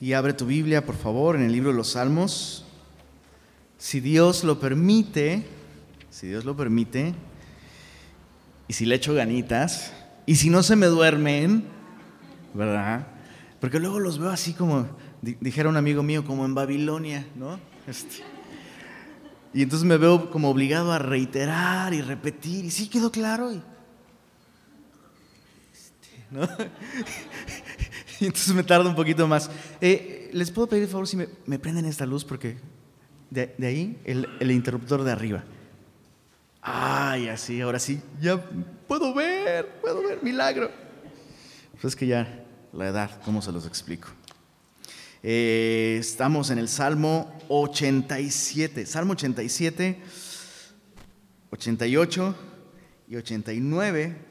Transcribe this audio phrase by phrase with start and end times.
[0.00, 2.64] y abre tu Biblia, por favor, en el libro de los Salmos.
[3.78, 5.44] Si Dios lo permite,
[6.10, 7.14] si Dios lo permite,
[8.68, 9.92] y si le echo ganitas,
[10.26, 11.64] y si no se me duermen,
[12.54, 13.06] ¿verdad?
[13.60, 14.88] Porque luego los veo así como,
[15.22, 17.58] dijera un amigo mío, como en Babilonia, ¿no?
[17.86, 18.22] Este,
[19.54, 23.52] y entonces me veo como obligado a reiterar y repetir, y sí quedó claro.
[23.52, 23.62] Y,
[25.72, 26.46] este, ¿no?
[28.20, 29.50] Y entonces me tarda un poquito más.
[29.80, 32.24] Eh, ¿Les puedo pedir, por favor, si me, prenden esta luz?
[32.24, 32.56] Porque
[33.30, 35.44] de, ahí el, el, interruptor de arriba.
[36.60, 38.42] Ay, así, ahora sí, ya
[38.86, 40.70] puedo ver, puedo ver, milagro.
[41.72, 44.08] Pues es que ya la edad, ¿cómo se los explico?
[45.22, 50.00] Eh, estamos en el Salmo 87, Salmo 87,
[51.50, 52.34] 88
[53.08, 54.27] y 89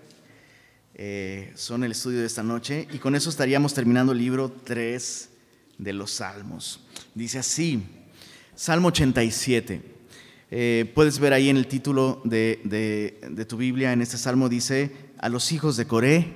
[1.00, 5.30] eh, son el estudio de esta noche y con eso estaríamos terminando el libro 3
[5.78, 6.80] de los Salmos.
[7.14, 7.84] Dice así,
[8.55, 9.80] Salmo 87.
[10.49, 15.30] Eh, puedes ver ahí en el título de, tu Biblia, en este salmo dice, a
[15.30, 16.34] los hijos de Coré,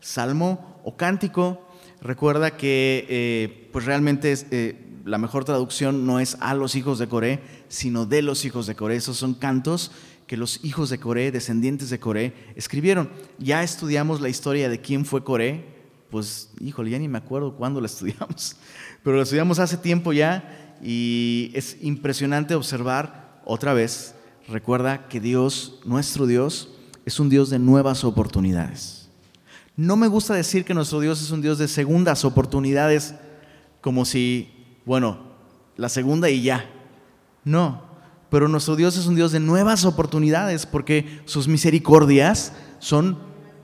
[0.00, 1.68] salmo o cántico.
[2.00, 7.40] Recuerda que eh, pues realmente la mejor traducción no es a los hijos de Coré,
[7.68, 8.96] sino de los hijos de Coré.
[8.96, 9.92] Esos son cantos
[10.30, 13.10] que los hijos de Coré, descendientes de Coré, escribieron.
[13.40, 15.64] Ya estudiamos la historia de quién fue Coré,
[16.08, 18.54] pues híjole, ya ni me acuerdo cuándo la estudiamos,
[19.02, 24.14] pero la estudiamos hace tiempo ya y es impresionante observar otra vez,
[24.46, 29.08] recuerda que Dios, nuestro Dios, es un Dios de nuevas oportunidades.
[29.74, 33.16] No me gusta decir que nuestro Dios es un Dios de segundas oportunidades,
[33.80, 34.48] como si,
[34.86, 35.18] bueno,
[35.76, 36.70] la segunda y ya.
[37.42, 37.89] No,
[38.30, 43.18] pero nuestro Dios es un Dios de nuevas oportunidades porque sus misericordias son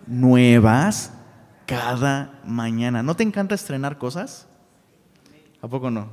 [0.06, 1.12] nuevas
[1.66, 3.02] cada mañana.
[3.02, 4.46] ¿No te encanta estrenar cosas?
[5.62, 6.08] ¿A poco no?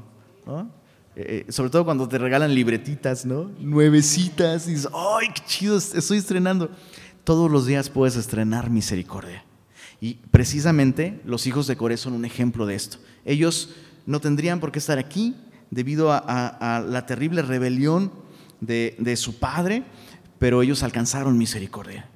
[1.15, 3.51] Eh, eh, sobre todo cuando te regalan libretitas, ¿no?
[3.59, 5.77] Nuevecitas y dices, ¡ay, qué chido!
[5.77, 6.69] Estoy estrenando.
[7.23, 9.43] Todos los días puedes estrenar misericordia.
[10.01, 12.97] Y precisamente los hijos de Coré son un ejemplo de esto.
[13.25, 13.73] Ellos
[14.05, 15.35] no tendrían por qué estar aquí
[15.71, 18.22] debido a la terrible rebelión
[18.65, 19.83] de, su padre,
[20.39, 22.07] pero ellos alcanzaron misericordia.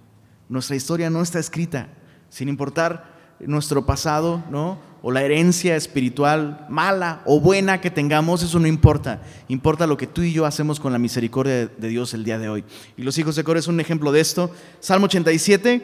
[0.50, 1.90] Nuestra historia no está escrita,
[2.30, 4.80] sin importar nuestro pasado, ¿no?
[5.04, 9.22] O la herencia espiritual mala o buena que tengamos, eso no importa.
[9.48, 12.50] Importa lo que tú y yo hacemos con la misericordia de Dios el día de
[12.50, 12.64] hoy.
[12.98, 14.52] Y los hijos de Coré son un ejemplo de esto.
[14.80, 15.84] Salmo 87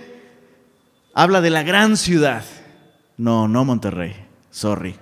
[1.14, 2.44] habla de la gran ciudad.
[3.18, 4.16] No, no Monterrey,
[4.50, 4.96] sorry.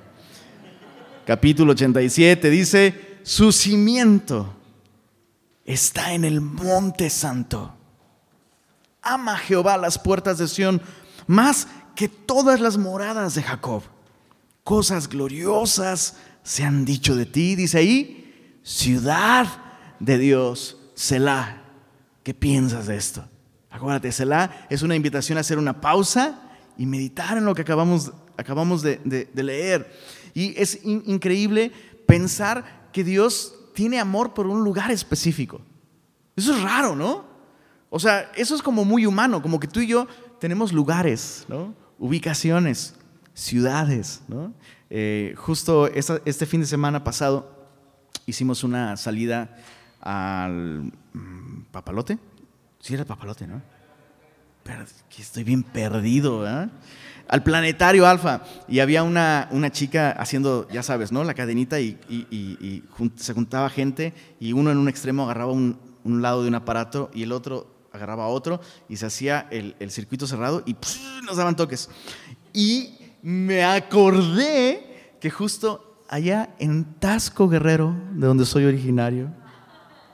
[1.26, 4.54] Capítulo 87 dice, su cimiento
[5.74, 7.74] está en el monte santo.
[9.02, 10.82] Ama Jehová las puertas de Sión
[11.28, 13.84] más que todas las moradas de Jacob.
[14.64, 19.48] Cosas gloriosas se han dicho de ti, dice ahí, ciudad
[20.00, 21.58] de Dios, Selah.
[22.24, 23.28] ¿Qué piensas de esto?
[23.70, 26.42] Acuérdate, Selah es una invitación a hacer una pausa
[26.78, 29.92] y meditar en lo que acabamos, acabamos de, leer.
[30.34, 31.72] Y es increíble
[32.06, 35.62] pensar que Dios tiene amor por un lugar específico.
[36.36, 37.26] Eso es raro, ¿no?
[37.90, 40.08] O sea, eso es como muy humano, como que tú y yo
[40.40, 41.76] tenemos lugares, ¿no?
[42.00, 42.96] Ubicaciones,
[43.34, 44.54] ciudades, ¿no?
[44.90, 47.70] Eh, justo este fin de semana pasado
[48.26, 49.58] hicimos una salida
[50.02, 52.18] al mm, Papalote.
[52.80, 53.62] Sí, era Papalote, ¿no?
[54.64, 54.86] Pero
[55.18, 56.70] estoy bien perdido, ¿eh?
[57.28, 61.24] Al planetario Alfa y había una, una chica haciendo, ya sabes, ¿no?
[61.24, 61.98] La cadenita y,
[63.16, 67.24] se juntaba gente y uno en un extremo agarraba un, lado de un aparato y
[67.24, 70.76] el otro agarraba otro y se hacía el, circuito cerrado y
[71.26, 71.90] nos daban toques.
[72.54, 79.30] Y me acordé que justo allá en Tasco Guerrero, de donde soy originario,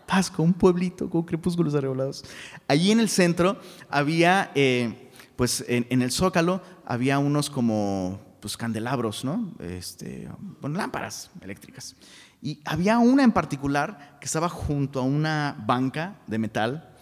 [0.05, 2.23] Tasco, un pueblito con crepúsculos arrebolados,
[2.67, 3.59] allí en el centro
[3.89, 4.51] había...
[4.55, 5.03] Eh,
[5.37, 9.51] pues en, el zócalo había unos como pues, candelabros, ¿no?
[9.59, 10.29] Este,
[10.61, 11.95] lámparas eléctricas.
[12.41, 16.93] Y había una en particular que estaba junto a una banca de metal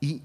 [0.00, 0.22] y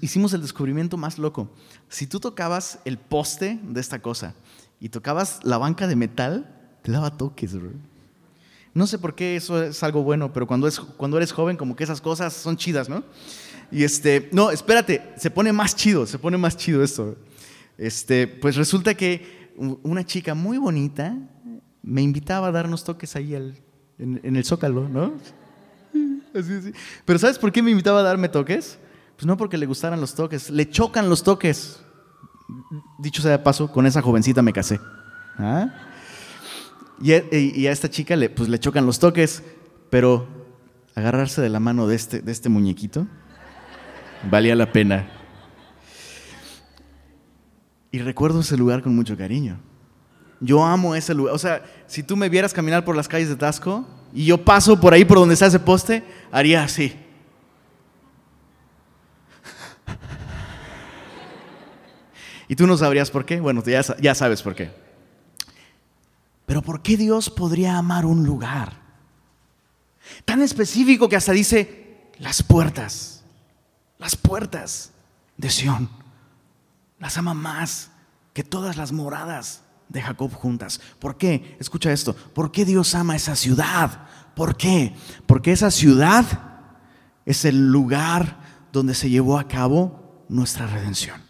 [0.00, 1.50] hicimos el descubrimiento más loco.
[1.88, 4.34] Si tú tocabas el poste de esta cosa
[4.78, 7.56] y tocabas la banca de metal, te daba toques,
[8.72, 11.74] No sé por qué eso es algo bueno, pero cuando, es, cuando eres joven, como
[11.74, 13.02] que esas cosas son chidas, ¿no?
[13.72, 17.16] Y este, no, espérate, se pone más chido, se pone más chido esto.
[17.80, 21.16] Este, pues resulta que una chica muy bonita
[21.82, 25.14] me invitaba a darnos toques ahí en, el zócalo, ¿no?
[26.34, 26.72] Así, así.
[27.06, 28.78] Pero ¿sabes por qué me invitaba a darme toques?
[29.16, 31.80] Pues no porque le gustaran los toques, le chocan los toques.
[32.98, 34.78] Dicho sea de paso, con esa jovencita me casé.
[35.38, 35.70] ¿Ah?
[37.00, 39.42] Y a, esta chica le, pues, le chocan los toques,
[39.88, 40.28] pero
[40.94, 43.06] agarrarse de la mano de este, de este muñequito
[44.30, 45.19] valía la pena.
[47.92, 49.58] Y recuerdo ese lugar con mucho cariño.
[50.40, 51.34] Yo amo ese lugar.
[51.34, 54.80] O sea, si tú me vieras caminar por las calles de Tasco y yo paso
[54.80, 56.94] por ahí por donde está ese poste, haría así.
[62.48, 63.38] Y tú no sabrías por qué.
[63.40, 64.72] Bueno, ya, ya sabes por qué.
[66.46, 68.72] Pero ¿por qué Dios podría amar un lugar?
[70.24, 73.22] Tan específico que hasta dice las puertas,
[73.98, 74.90] las puertas
[75.36, 75.99] de Sión.
[77.00, 77.90] Las ama más
[78.32, 80.80] que todas las moradas de Jacob juntas.
[81.00, 81.56] ¿Por qué?
[81.58, 82.14] Escucha esto.
[82.14, 84.06] ¿Por qué Dios ama esa ciudad?
[84.36, 84.94] ¿Por qué?
[85.26, 86.24] Porque esa ciudad
[87.26, 88.38] es el lugar
[88.72, 91.20] donde se llevó a cabo nuestra redención.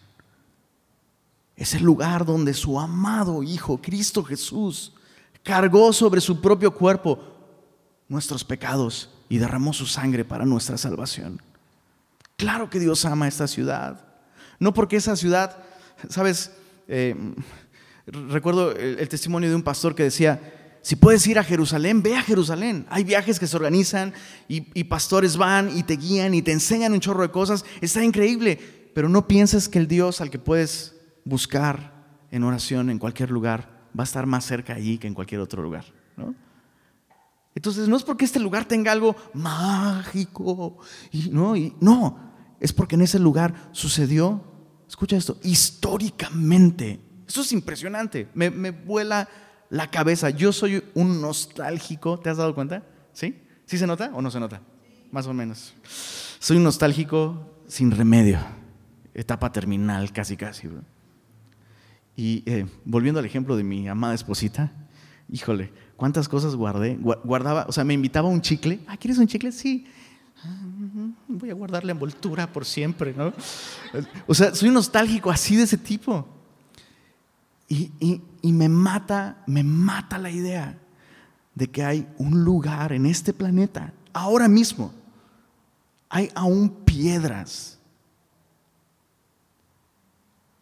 [1.56, 4.92] Es el lugar donde su amado Hijo, Cristo Jesús,
[5.42, 7.18] cargó sobre su propio cuerpo
[8.08, 11.40] nuestros pecados y derramó su sangre para nuestra salvación.
[12.36, 14.09] Claro que Dios ama esta ciudad.
[14.60, 15.56] No porque esa ciudad,
[16.08, 16.52] sabes,
[16.86, 17.16] eh,
[18.06, 22.22] recuerdo el, testimonio de un pastor que decía, si puedes ir a Jerusalén, ve a
[22.22, 22.86] Jerusalén.
[22.90, 24.12] Hay viajes que se organizan
[24.48, 27.64] y, pastores van y te guían y te enseñan un chorro de cosas.
[27.80, 28.58] Está increíble,
[28.94, 31.92] pero no pienses que el Dios al que puedes buscar
[32.30, 35.62] en oración en cualquier lugar va a estar más cerca allí que en cualquier otro
[35.62, 35.84] lugar.
[36.16, 36.34] ¿no?
[37.54, 40.78] Entonces no es porque este lugar tenga algo mágico,
[41.10, 41.54] y, ¿no?
[41.80, 42.30] No,
[42.60, 44.44] es porque en ese lugar sucedió,
[44.90, 46.98] escucha esto, históricamente.
[47.26, 49.28] Eso es impresionante, me, me vuela
[49.70, 50.30] la cabeza.
[50.30, 52.82] Yo soy un nostálgico, ¿te has dado cuenta?
[53.12, 53.40] ¿Sí?
[53.66, 54.60] ¿Sí se nota o no se nota?
[55.12, 55.74] Más o menos.
[56.40, 58.38] Soy un nostálgico sin remedio,
[59.14, 60.66] etapa terminal casi casi.
[60.66, 60.82] Bro.
[62.16, 64.72] Y eh, volviendo al ejemplo de mi amada esposita,
[65.30, 66.96] híjole, cuántas cosas guardé.
[66.96, 68.80] Guardaba, o sea, me invitaba a un chicle.
[68.88, 69.52] Ah, ¿quieres un chicle?
[69.52, 69.86] Sí.
[71.28, 73.32] Voy a guardar la envoltura por siempre, ¿no?
[74.26, 76.26] O sea, soy nostálgico así de ese tipo.
[77.68, 80.76] Y, y me mata, me mata la idea
[81.54, 84.92] de que hay un lugar en este planeta, ahora mismo,
[86.08, 87.78] hay aún piedras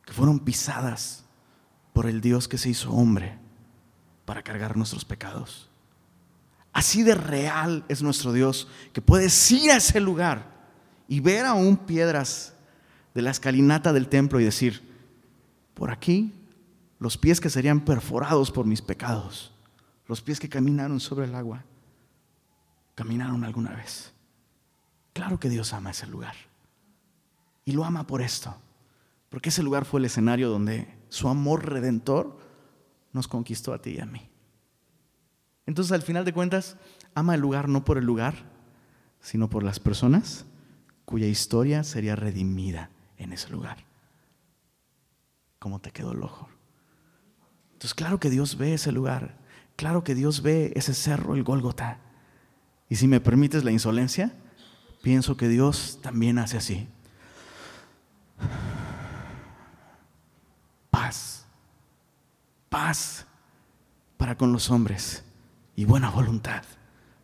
[0.04, 1.24] que fueron pisadas
[1.92, 3.38] por el Dios que se hizo hombre
[4.24, 5.67] para cargar nuestros pecados.
[6.72, 10.58] Así de real es nuestro Dios que puedes ir a ese lugar
[11.08, 12.54] y ver aún piedras
[13.14, 14.86] de la escalinata del templo y decir,
[15.74, 16.34] por aquí
[16.98, 19.52] los pies que serían perforados por mis pecados,
[20.06, 21.64] los pies que caminaron sobre el agua,
[22.94, 24.12] caminaron alguna vez.
[25.12, 26.34] Claro que Dios ama ese lugar.
[27.64, 28.56] Y lo ama por esto,
[29.28, 32.38] porque ese lugar fue el escenario donde su amor redentor
[33.12, 34.28] nos conquistó a ti y a mí.
[35.68, 36.78] Entonces, al final de cuentas,
[37.14, 38.36] ama el lugar no por el lugar,
[39.20, 40.46] sino por las personas
[41.04, 42.88] cuya historia sería redimida
[43.18, 43.84] en ese lugar.
[45.58, 46.48] ¿Cómo te quedó el ojo?
[47.74, 49.36] Entonces, claro que Dios ve ese lugar,
[49.76, 51.98] claro que Dios ve ese cerro, el Gólgota.
[52.88, 54.32] Y si me permites la insolencia,
[55.02, 56.88] pienso que Dios también hace así.
[60.90, 61.44] paz,
[62.70, 63.26] paz
[64.16, 65.27] para con los hombres
[65.78, 66.64] y buena voluntad,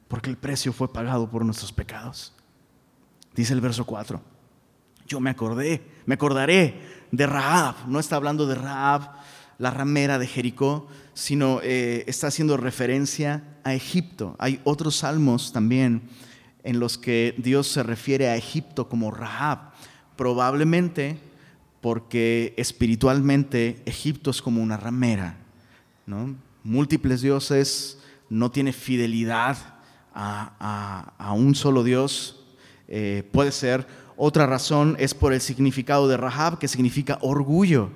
[0.07, 2.33] porque el precio fue pagado por nuestros pecados.
[3.35, 4.23] Dice el verso 4,
[5.09, 6.81] yo me acordé, me acordaré
[7.11, 9.11] de Raab, no está hablando de Raab,
[9.59, 14.37] la ramera de Jericó, sino eh, está haciendo referencia a Egipto.
[14.39, 16.03] Hay otros salmos también
[16.63, 19.73] en los que Dios se refiere a Egipto como Rahab.
[20.15, 21.19] Probablemente
[21.81, 25.39] porque espiritualmente Egipto es como una ramera,
[26.07, 26.37] ¿no?
[26.63, 29.57] múltiples dioses, no tiene fidelidad
[30.15, 32.45] a, un solo Dios,
[32.89, 33.87] eh, puede ser.
[34.17, 37.91] Otra razón es por el significado de Rahab, que significa orgullo.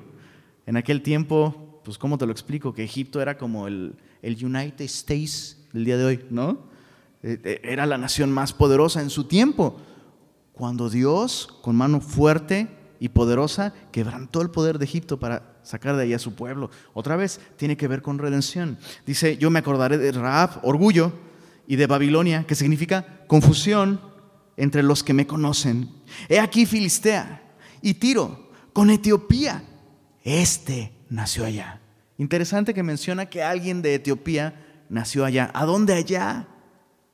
[0.66, 2.75] En aquel tiempo, pues ¿cómo te lo explico?
[2.75, 6.68] Que Egipto era como el, el United States del día de hoy, ¿no?
[7.23, 9.76] Eh, eh, era la nación más poderosa en su tiempo.
[10.52, 12.68] Cuando Dios, con mano fuerte,
[13.00, 16.70] y poderosa quebrantó el poder de Egipto para sacar de ahí a su pueblo.
[16.94, 18.78] Otra vez tiene que ver con redención.
[19.04, 21.12] Dice, yo me acordaré de Raab, orgullo,
[21.66, 24.00] y de Babilonia, que significa confusión
[24.56, 25.90] entre los que me conocen.
[26.30, 27.42] He aquí Filistea
[27.82, 29.62] y Tiro con Etiopía.
[30.25, 31.82] Este nació allá.
[32.16, 35.50] Interesante que menciona que alguien de Etiopía nació allá.
[35.52, 36.48] ¿A dónde allá?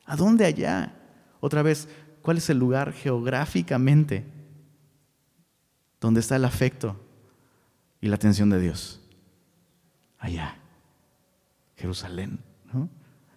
[0.05, 0.95] ¿A dónde allá?
[1.41, 1.89] Otra vez,
[2.23, 4.25] ¿cuál es el lugar geográficamente
[6.01, 7.04] ¿Dónde está el afecto
[8.05, 9.01] y la atención de Dios?
[10.19, 10.59] Allá,
[11.75, 12.39] Jerusalén.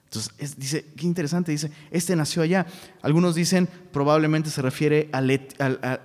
[0.04, 2.66] Entonces, dice, qué interesante, dice, este nació allá.
[3.02, 5.48] Algunos dicen, probablemente se refiere al,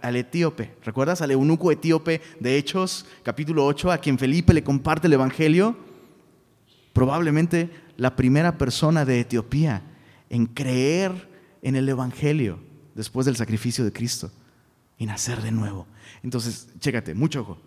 [0.00, 0.76] al, etíope.
[0.84, 1.22] ¿Recuerdas?
[1.22, 5.76] Al eunuco etíope de Hechos, capítulo 8, a quien Felipe le comparte el Evangelio.
[6.92, 9.82] Probablemente la primera persona de Etiopía
[10.30, 11.28] en creer
[11.62, 12.60] en el Evangelio
[12.94, 14.30] después del sacrificio de Cristo
[14.98, 15.88] y nacer de nuevo.
[16.22, 17.58] Entonces, chécate, mucho ojo.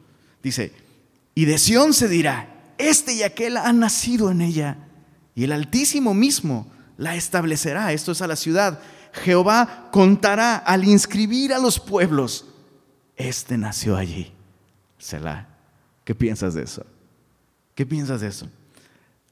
[0.42, 0.85] Dice,
[1.36, 4.78] y de Sión se dirá, este y aquel han nacido en ella
[5.36, 7.92] y el Altísimo mismo la establecerá.
[7.92, 8.80] Esto es a la ciudad.
[9.12, 12.46] Jehová contará al inscribir a los pueblos.
[13.18, 14.32] Este nació allí.
[14.98, 15.48] Selah.
[16.06, 16.86] ¿Qué piensas de eso?
[17.76, 18.48] ¿Qué piensas de eso?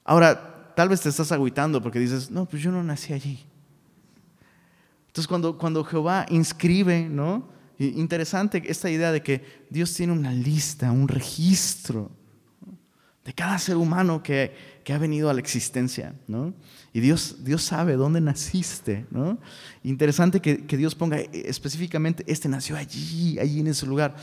[0.04, 3.46] Ahora, tal vez te estás agüitando porque dices, no, pues yo no nací allí.
[5.08, 7.48] Entonces, cuando, cuando Jehová inscribe, ¿no?
[7.80, 12.12] Interesante esta idea de que Dios tiene una lista, un registro
[13.26, 14.54] de cada ser humano que,
[14.84, 16.54] que ha venido a la existencia, ¿no?
[16.92, 19.40] Y Dios, Dios sabe dónde naciste, ¿no?
[19.84, 24.16] Interesante que, Dios ponga específicamente, este nació allí, allí en ese lugar.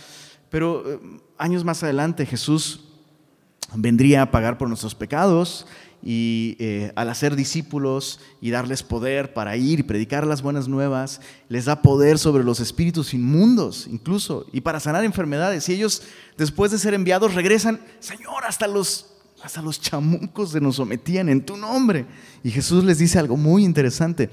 [0.51, 1.01] Pero eh,
[1.39, 2.90] años más adelante Jesús
[3.75, 5.67] vendría a pagar por nuestros pecados
[6.03, 11.21] y eh, al hacer discípulos y darles poder para ir y predicar las buenas nuevas,
[11.49, 15.69] les da poder sobre los espíritus inmundos incluso y para sanar enfermedades.
[15.69, 16.03] Y ellos,
[16.39, 21.45] después de ser enviados, regresan, Señor, hasta los, hasta los chamucos se nos sometían en
[21.45, 22.07] tu nombre.
[22.43, 24.31] Y Jesús les dice algo muy interesante,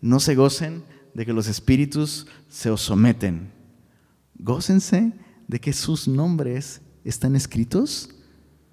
[0.00, 0.82] no se gocen
[1.14, 3.52] de que los espíritus se os someten,
[4.36, 5.12] gócense
[5.46, 8.13] de que sus nombres están escritos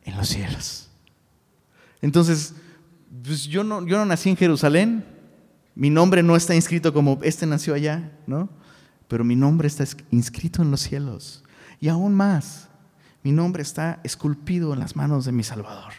[0.04, 0.90] en los cielos.
[2.02, 2.56] Entonces,
[3.24, 5.06] pues yo, no, yo no nací en Jerusalén,
[5.76, 8.50] mi nombre no está inscrito como este nació allá, ¿no?
[9.08, 11.44] Pero mi nombre está inscrito en los cielos.
[11.80, 12.70] Y aún más,
[13.24, 15.94] mi nombre está esculpido en las manos de mi Salvador.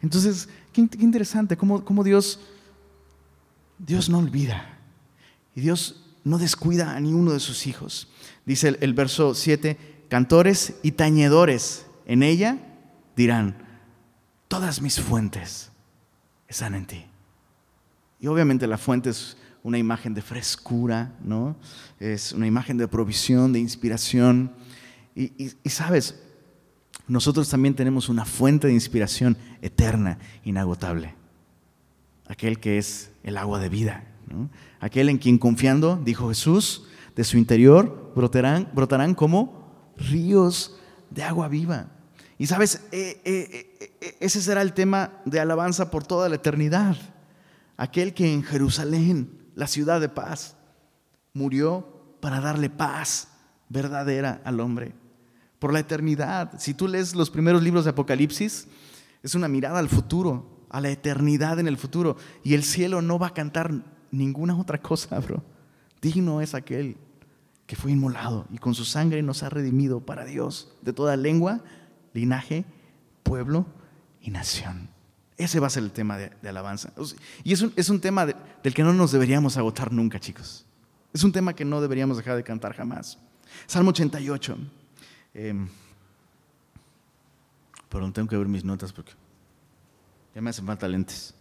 [0.00, 2.40] Entonces, qué, interesante cómo, cómo, Dios,
[3.78, 4.78] Dios no olvida.
[5.54, 8.08] Y Dios no descuida a ninguno de sus hijos.
[8.46, 12.71] Dice el, el verso 7, cantores y tañedores en ella
[13.16, 13.56] dirán,
[14.48, 15.70] todas mis fuentes
[16.48, 17.06] están en ti.
[18.20, 21.56] Y obviamente la fuente es una imagen de frescura, ¿no?
[22.00, 24.52] Es una imagen de provisión, de inspiración.
[25.14, 26.20] Y, sabes,
[27.06, 31.14] nosotros también tenemos una fuente de inspiración eterna, inagotable.
[32.28, 34.04] Aquel que es el agua de vida.
[34.80, 40.78] Aquel en quien confiando, dijo Jesús, de su interior brotarán, brotarán como ríos
[41.10, 41.91] de agua viva.
[42.42, 46.96] Y sabes, eh, eh, eh, ese será el tema de alabanza por toda la eternidad.
[47.76, 50.56] Aquel que en Jerusalén, la ciudad de paz,
[51.34, 53.28] murió para darle paz
[53.68, 54.92] verdadera al hombre.
[55.60, 56.50] Por la eternidad.
[56.58, 58.66] Si tú lees los primeros libros de Apocalipsis,
[59.22, 62.16] es una mirada al futuro, a la eternidad en el futuro.
[62.42, 63.72] Y el cielo no va a cantar
[64.10, 65.44] ninguna otra cosa, bro.
[66.00, 66.96] Digno es aquel
[67.68, 71.62] que fue inmolado y con su sangre nos ha redimido para Dios de toda lengua,
[72.12, 72.64] linaje,
[73.22, 73.66] pueblo
[74.20, 74.88] y nación.
[75.36, 76.92] Ese va a ser el tema de, alabanza.
[77.42, 80.64] Y es un, es un tema del que no nos deberíamos agotar nunca, chicos.
[81.12, 83.18] Es un tema que no deberíamos dejar de cantar jamás.
[83.66, 84.56] Salmo 88.
[85.34, 85.68] Eh, em,
[87.88, 89.12] perdón, tengo que ver mis notas porque
[90.34, 91.34] ya me hacen falta lentes.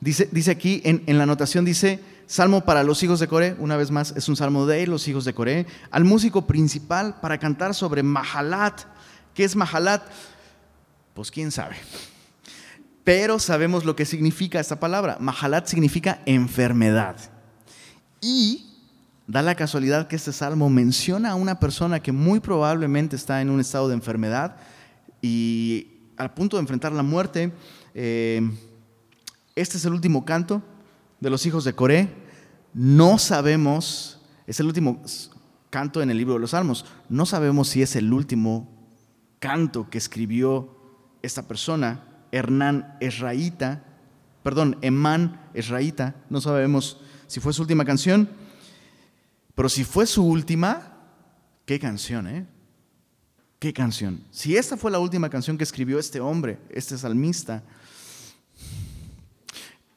[0.00, 3.76] Dice, dice aquí, en, en, la anotación dice, Salmo para los hijos de Coré, una
[3.76, 7.74] vez más, es un salmo de los hijos de Coré, al músico principal para cantar
[7.74, 8.82] sobre Mahalat,
[9.36, 10.02] ¿Qué es Mahalat?
[11.12, 11.76] Pues quién sabe.
[13.04, 15.18] Pero sabemos lo que significa esta palabra.
[15.20, 17.16] Mahalat significa enfermedad.
[18.22, 18.64] Y
[19.26, 23.50] da la casualidad que este salmo menciona a una persona que muy probablemente está en
[23.50, 24.56] un estado de enfermedad
[25.20, 27.52] y al punto de enfrentar la muerte.
[27.92, 28.40] Eh,
[29.54, 30.62] este es el último canto
[31.20, 32.08] de los hijos de Coré.
[32.72, 35.02] No sabemos, es el último
[35.68, 36.86] canto en el libro de los Salmos.
[37.10, 38.75] No sabemos si es el último
[39.38, 40.76] canto que escribió
[41.22, 43.84] esta persona, Hernán Esraíta,
[44.42, 48.28] perdón, Emán Esraíta, no sabemos si fue su última canción,
[49.54, 50.92] pero si fue su última,
[51.64, 52.46] qué canción, ¿eh?
[53.58, 54.22] ¿Qué canción?
[54.30, 57.64] Si esta fue la última canción que escribió este hombre, este salmista,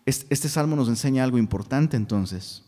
[0.05, 2.63] este salmo nos enseña algo importante entonces.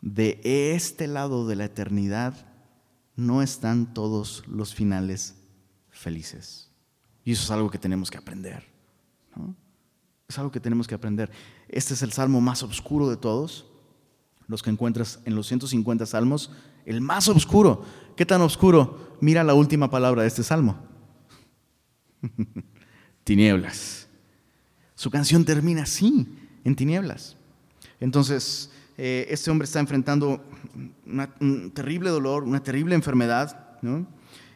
[0.00, 2.46] De este lado de la eternidad
[3.16, 5.34] no están todos los finales
[5.98, 6.70] felices.
[7.24, 8.64] Y eso es algo que tenemos que aprender.
[10.28, 11.30] Es algo que tenemos que aprender.
[11.68, 13.66] Este es el salmo más oscuro de todos,
[14.46, 16.50] los que encuentras en los 150 salmos,
[16.86, 17.84] el más oscuro.
[18.16, 19.16] ¿Qué tan oscuro?
[19.20, 20.78] Mira la última palabra de este salmo.
[23.24, 24.08] Tinieblas.
[24.94, 26.26] Su canción termina así,
[26.64, 27.36] en tinieblas.
[28.00, 30.42] Entonces, eh, este hombre está enfrentando
[31.40, 33.78] un terrible dolor, una terrible enfermedad.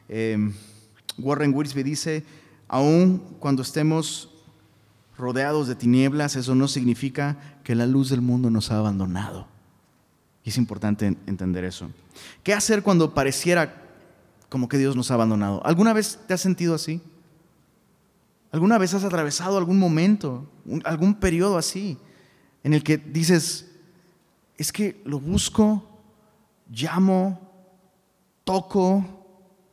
[0.09, 0.53] Eh,
[1.19, 2.25] Warren Wiersbe dice,
[2.69, 4.31] aun cuando estemos
[5.17, 9.47] rodeados de tinieblas, eso no significa que la luz del mundo nos ha abandonado.
[10.45, 11.89] Y es importante entender eso.
[12.43, 13.83] ¿Qué hacer cuando pareciera
[14.49, 15.65] como que Dios nos ha abandonado?
[15.65, 17.01] ¿Alguna vez te has sentido así?
[18.51, 20.47] ¿Alguna vez has atravesado algún momento,
[20.85, 21.97] algún periodo así,
[22.65, 23.71] en el que dices,
[24.57, 25.89] es que lo busco,
[26.71, 27.41] llamo,
[28.45, 29.05] toco,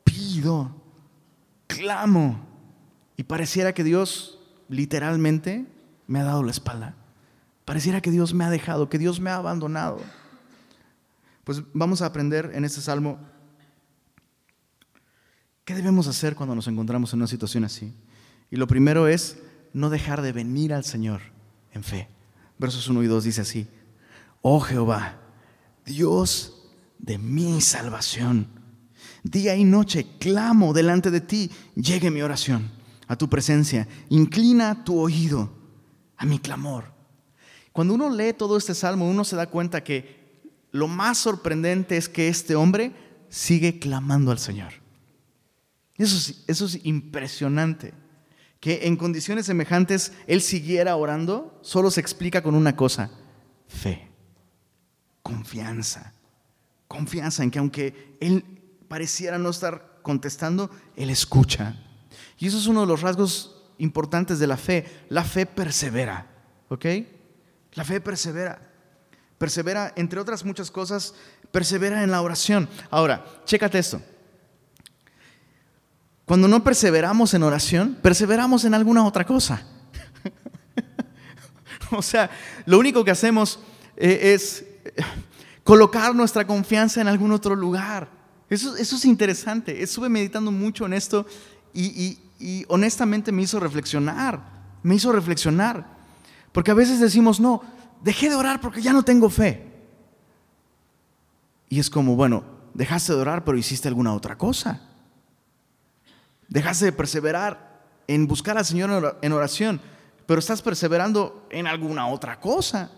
[0.04, 0.79] pido,
[1.70, 2.46] clamo,
[3.16, 5.66] y pareciera que Dios literalmente
[6.08, 6.96] me ha dado la espalda?
[7.64, 10.02] Pareciera que Dios me ha dejado, que Dios me ha abandonado.
[11.44, 13.20] Pues vamos a aprender en este salmo
[15.64, 17.94] qué debemos hacer cuando nos encontramos en una situación así.
[18.50, 19.38] Y lo primero es
[19.72, 21.22] no dejar de venir al Señor
[21.72, 22.10] en fe.
[22.58, 23.68] Versos 1 y 2 dice así,
[24.42, 25.20] oh Jehová,
[25.86, 28.59] Dios de mi salvación,
[29.24, 32.72] día y noche clamo delante de ti, llegue mi oración
[33.08, 35.52] a tu presencia, inclina tu oído
[36.16, 36.94] a mi clamor.
[37.74, 40.42] Cuando uno lee todo este salmo, uno se da cuenta que
[40.72, 42.94] lo más sorprendente es que este hombre
[43.30, 44.74] sigue clamando al Señor.
[45.96, 47.94] Eso, eso es impresionante.
[48.60, 53.10] Que en condiciones semejantes él siguiera orando, solo se explica con una cosa,
[53.68, 54.10] fe,
[55.24, 56.14] confianza.
[56.88, 58.59] Confianza en que aunque él
[58.90, 61.76] pareciera no estar contestando, él escucha.
[62.38, 64.86] Y eso es uno de los rasgos importantes de la fe.
[65.08, 66.28] La fe persevera,
[66.68, 66.86] ¿ok?
[67.74, 68.60] La fe persevera.
[69.38, 71.14] Persevera, entre otras muchas cosas,
[71.52, 72.68] persevera en la oración.
[72.90, 74.02] Ahora, chécate esto.
[76.26, 79.64] Cuando no perseveramos en oración, perseveramos en alguna otra cosa.
[81.92, 82.30] o sea,
[82.66, 83.60] lo único que hacemos
[83.96, 84.66] eh, es
[85.64, 88.19] colocar nuestra confianza en algún otro lugar.
[88.50, 89.82] Eso, eso es interesante.
[89.82, 91.26] Estuve meditando mucho en esto
[91.74, 94.42] y, y honestamente me hizo reflexionar.
[94.84, 95.86] Me hizo reflexionar.
[96.52, 97.62] Porque a veces decimos, no,
[98.04, 99.66] dejé de orar porque ya no tengo fe.
[101.70, 104.82] Y es como, bueno, dejaste de orar pero hiciste alguna otra cosa.
[106.48, 109.80] Dejaste de perseverar en buscar al Señor en oración,
[110.26, 112.90] pero estás perseverando en alguna otra cosa.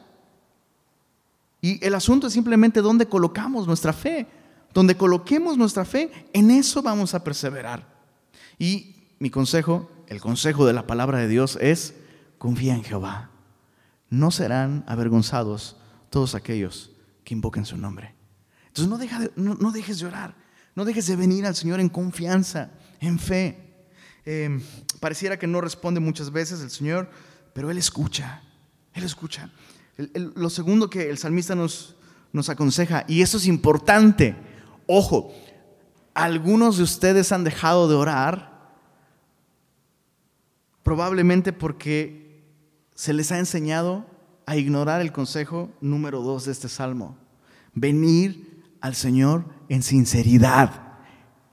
[1.59, 4.25] Y el asunto es simplemente dónde colocamos nuestra fe.
[4.73, 7.85] Donde coloquemos nuestra fe, en eso vamos a perseverar.
[8.57, 11.95] Y mi consejo, el consejo de la palabra de Dios es,
[12.37, 13.31] confía en Jehová
[14.11, 15.77] no serán avergonzados
[16.11, 16.91] todos aquellos
[17.23, 18.13] que invoquen su nombre.
[18.67, 18.87] Entonces
[19.35, 20.35] no, dejes de orar,
[20.75, 23.57] no dejes de venir al Señor en confianza, en fe.
[24.25, 24.61] Em,
[24.99, 27.09] pareciera que no responde muchas veces el Señor,
[27.53, 28.43] pero Él escucha,
[28.93, 29.49] Él escucha.
[30.13, 31.95] lo segundo que el salmista nos,
[32.33, 34.35] nos aconseja, y eso es importante,
[34.91, 35.33] ojo,
[36.13, 38.51] algunos de ustedes han dejado de orar
[40.83, 42.43] probablemente porque
[42.95, 44.05] se les ha enseñado
[44.45, 47.17] a ignorar el consejo número dos de este salmo.
[47.73, 50.97] Venir al Señor en sinceridad.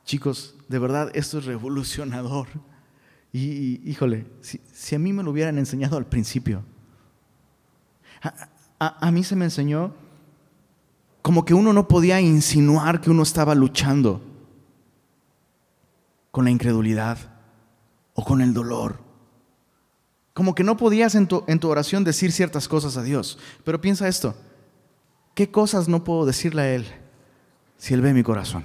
[0.05, 2.49] Chicos, de verdad, esto es revolucionador.
[3.33, 6.65] Y, híjole, si, a mí me lo hubieran enseñado al principio,
[8.79, 9.95] a mí se me enseñó
[11.29, 14.23] como que uno no podía insinuar que uno estaba luchando
[16.31, 17.19] con la incredulidad
[18.15, 18.99] o con el dolor
[20.33, 23.39] como que no podías en tu, oración decir ciertas cosas a Dios.
[23.63, 24.35] Pero piensa esto,
[25.35, 26.87] ¿qué cosas no puedo decirle a Él
[27.77, 28.65] si Él ve mi corazón?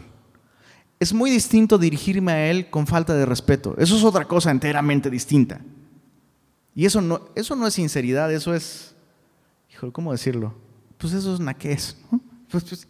[1.01, 3.75] Es muy distinto dirigirme a Él con falta de respeto.
[3.77, 5.59] Eso es otra cosa enteramente distinta.
[6.73, 8.95] Y eso no, eso no es sinceridad, eso es,
[9.69, 10.53] hijo, ¿cómo decirlo?
[10.97, 11.97] Pues eso es naqués,
[12.53, 12.87] Pues, pues,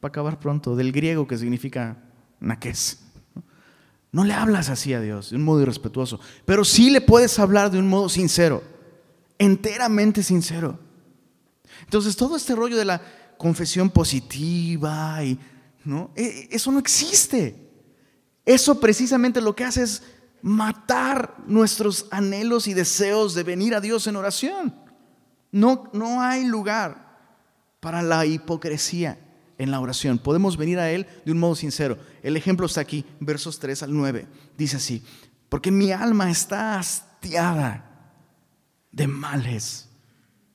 [0.00, 1.96] para acabar pronto, del griego que significa
[2.40, 2.98] naqués.
[4.10, 7.70] No le hablas así a Dios de un modo irrespetuoso, pero sí le puedes hablar
[7.70, 8.64] de un modo sincero,
[9.38, 10.80] enteramente sincero.
[11.84, 13.00] Entonces, todo este rollo de la
[13.38, 15.38] confesión positiva y
[15.84, 17.70] no, e, e, eso no existe.
[18.44, 20.02] Eso precisamente lo que hace es
[20.42, 24.74] matar nuestros anhelos y deseos de venir a Dios en oración.
[25.52, 27.05] No, no hay lugar
[27.80, 29.18] para la hipocresía
[29.58, 30.18] en la oración.
[30.18, 31.98] Podemos venir a Él de un modo sincero.
[32.22, 34.26] El ejemplo está aquí, versos 3 al 9.
[34.56, 35.02] Dice así,
[35.48, 37.84] porque mi alma está hastiada
[38.90, 39.88] de males,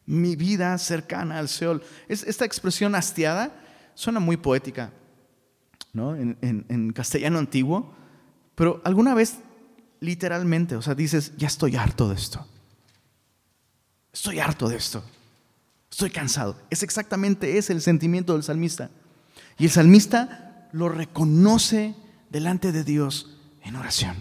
[0.06, 1.84] mi vida cercana al Seol.
[2.08, 3.56] esta expresión hastiada
[3.94, 4.92] suena muy poética,
[5.94, 6.16] ¿no?
[6.16, 7.94] En, en castellano antiguo,
[8.56, 9.38] pero alguna vez
[10.00, 12.46] literalmente, o sea, dices, ya estoy harto de esto.
[14.12, 15.04] Estoy harto de esto.
[15.92, 16.56] Estoy cansado.
[16.70, 18.90] Es exactamente ese el sentimiento del salmista.
[19.58, 21.96] Y el salmista lo reconoce
[22.30, 24.16] delante de Dios en oración.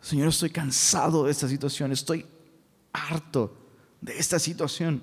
[0.00, 1.92] Señor, estoy cansado de esta situación.
[1.92, 2.26] Estoy
[2.92, 3.56] harto
[4.00, 5.02] de esta situación.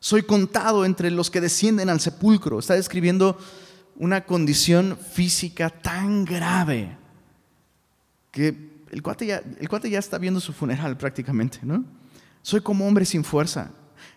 [0.00, 2.58] Soy contado entre los que descienden al sepulcro.
[2.58, 3.38] Está describiendo
[3.96, 6.98] una condición física tan grave
[8.30, 11.84] que el cuate ya, el cuate ya está viendo su funeral prácticamente, ¿no?
[12.42, 13.70] Soy como hombre sin fuerza,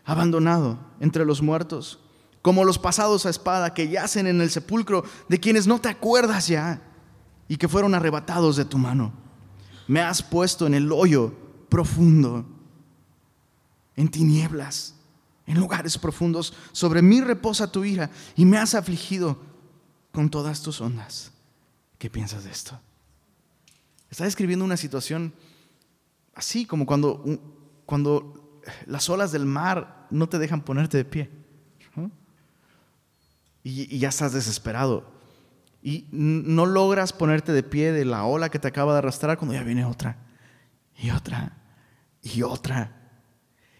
[0.09, 1.99] abandonado entre los muertos,
[2.41, 6.47] como los pasados a espada que yacen en el sepulcro, de quienes no te acuerdas
[6.47, 6.81] ya
[7.47, 9.13] y que fueron arrebatados de tu mano.
[9.87, 11.33] Me has puesto en el hoyo
[11.69, 12.43] profundo,
[13.95, 14.95] en tinieblas,
[15.45, 16.55] en lugares profundos.
[16.71, 19.37] Sobre mí reposa tu ira y me has afligido
[20.11, 21.31] con todas tus ondas.
[21.99, 22.79] ¿Qué piensas de esto?
[24.09, 25.33] Está describiendo una situación
[26.33, 27.23] así como cuando,
[27.85, 31.29] cuando las olas del mar no te dejan ponerte de pie.
[33.63, 35.11] Y, ya estás desesperado.
[35.81, 39.53] Y no logras ponerte de pie de la ola que te acaba de arrastrar cuando
[39.53, 40.17] ya viene otra.
[40.97, 41.57] Y otra.
[42.21, 42.95] Y otra.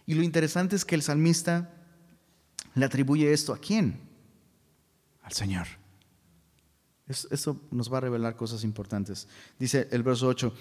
[0.06, 1.72] Y lo interesante es que el salmista
[2.76, 4.00] le atribuye esto a quién?
[5.24, 5.68] Al Señor.
[7.08, 9.28] Eso nos va a revelar cosas importantes.
[9.58, 10.54] Dice el verso 8,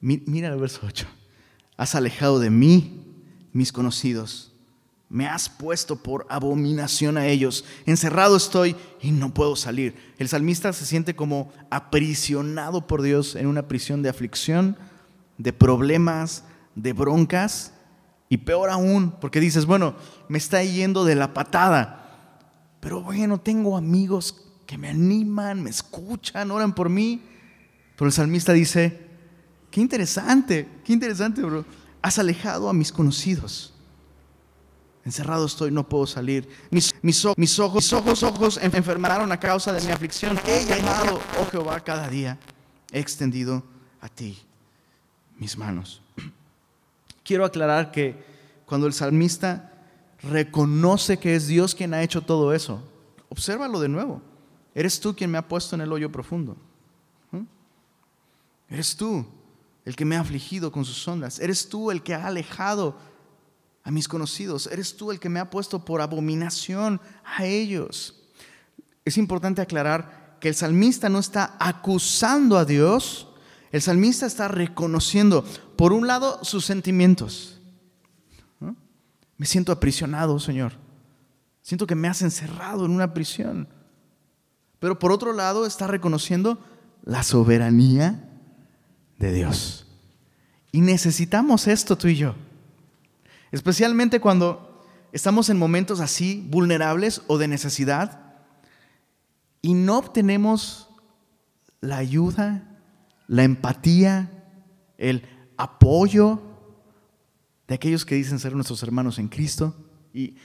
[0.00, 1.06] mira el verso 8,
[1.76, 3.04] has alejado de mí
[3.52, 4.52] mis conocidos,
[5.08, 9.94] me has puesto por abominación a ellos, encerrado estoy y no puedo salir.
[10.18, 14.76] El salmista se siente como aprisionado por Dios en una prisión de aflicción,
[15.38, 17.72] de problemas, de broncas
[18.28, 19.94] y peor aún, porque dices, bueno,
[20.28, 22.06] me está yendo de la patada,
[22.80, 27.22] pero bueno, tengo amigos que me animan, me escuchan, oran por mí.
[27.96, 29.08] Pero el salmista dice,
[29.70, 31.64] qué interesante, qué interesante, bro.
[32.02, 33.75] Has alejado a mis conocidos.
[35.06, 36.48] Encerrado estoy, no puedo salir.
[36.68, 37.92] Mis, mis, ojos, mis ojos,
[38.24, 40.36] ojos, enfermaron a causa de mi aflicción.
[40.44, 42.36] He llamado, oh Jehová, cada día.
[42.90, 43.62] He extendido
[44.00, 44.36] a ti
[45.38, 46.02] mis manos.
[47.22, 48.20] Quiero aclarar que
[48.66, 49.72] cuando el salmista
[50.24, 52.82] reconoce que es Dios quien ha hecho todo eso,
[53.28, 54.20] obsérvalo de nuevo.
[54.74, 56.56] Eres tú quien me ha puesto en el hoyo profundo.
[57.30, 57.44] ¿Mm?
[58.70, 59.24] Eres tú
[59.84, 61.38] el que me ha afligido con sus ondas.
[61.38, 62.98] Eres tú el que ha alejado
[63.86, 64.66] a mis conocidos.
[64.66, 68.20] Eres tú el que me ha puesto por abominación a ellos.
[69.04, 73.28] Es importante aclarar que el salmista no está acusando a Dios.
[73.70, 75.44] El salmista está reconociendo,
[75.76, 77.60] por un lado, sus sentimientos.
[79.36, 80.72] Me siento aprisionado, Señor.
[81.62, 83.68] Siento que me has encerrado en una prisión.
[84.80, 86.58] Pero por otro lado está reconociendo
[87.04, 88.28] la soberanía
[89.20, 89.86] de Dios.
[90.72, 92.34] Y necesitamos esto tú y yo.
[93.52, 98.34] Especialmente cuando estamos en momentos así vulnerables o de necesidad
[99.62, 100.88] y no obtenemos
[101.80, 102.78] la ayuda,
[103.26, 104.30] la empatía,
[104.98, 105.22] el
[105.56, 106.40] apoyo
[107.68, 109.74] de aquellos que dicen ser nuestros hermanos en Cristo.
[110.12, 110.36] Y,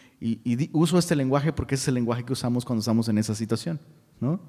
[0.74, 3.80] uso este lenguaje porque es el lenguaje que usamos cuando estamos en esa situación.
[4.20, 4.40] ¿no?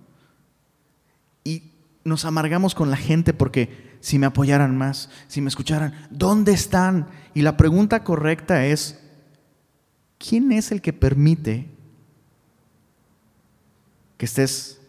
[1.44, 1.72] Y
[2.04, 7.06] nos amargamos con la gente porque si me apoyaran más, si me escucharan, ¿dónde están?
[7.34, 8.98] Y la pregunta correcta es,
[10.18, 11.70] ¿quién es el que permite
[14.18, 14.80] que estés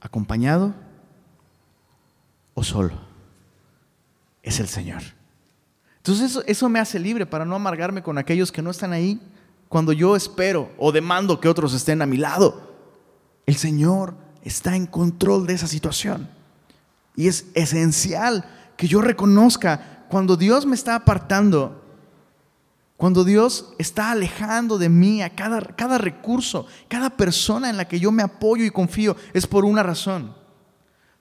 [0.00, 0.74] acompañado
[2.52, 3.00] o solo?
[4.42, 5.02] Es el Señor.
[5.96, 9.18] Entonces eso, eso, me hace libre para no amargarme con aquellos que no están ahí
[9.70, 12.76] cuando yo espero o demando que otros estén a mi lado.
[13.46, 16.35] El Señor está en control de esa situación.
[17.16, 18.44] Y es esencial
[18.76, 21.82] que yo reconozca cuando Dios me está apartando,
[22.96, 27.98] cuando Dios está alejando de mí a cada, cada recurso, cada persona en la que
[27.98, 30.34] yo me apoyo y confío, es por una razón.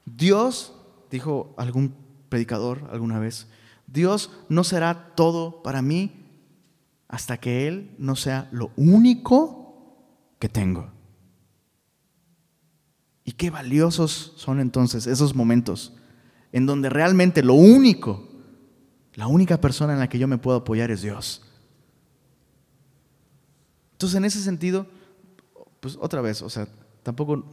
[0.05, 0.73] Dios,
[1.09, 1.95] dijo algún
[2.29, 3.47] predicador alguna vez,
[3.87, 6.25] Dios no será todo para mí
[7.07, 9.65] hasta que Él no sea lo único
[10.39, 10.94] que tengo.
[13.25, 15.91] Y qué valiosos son entonces esos momentos
[16.55, 18.29] en donde realmente lo único,
[19.15, 21.41] la única persona en la que yo me puedo apoyar es Dios.
[23.91, 24.87] Entonces, en ese sentido,
[25.81, 26.67] pues otra vez, o sea,
[27.03, 27.43] tampoco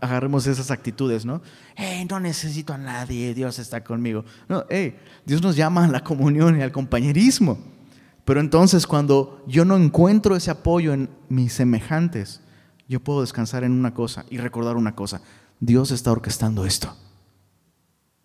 [0.00, 1.42] agarremos esas actitudes, ¿no?
[1.74, 4.24] Hey, no necesito a nadie, Dios está conmigo.
[4.48, 7.58] No, hey, Dios nos llama a la comunión y al compañerismo.
[8.24, 12.40] Pero entonces cuando yo no encuentro ese apoyo en mis semejantes,
[12.88, 15.20] yo puedo descansar en una cosa y recordar una cosa.
[15.60, 16.96] Dios está orquestando esto.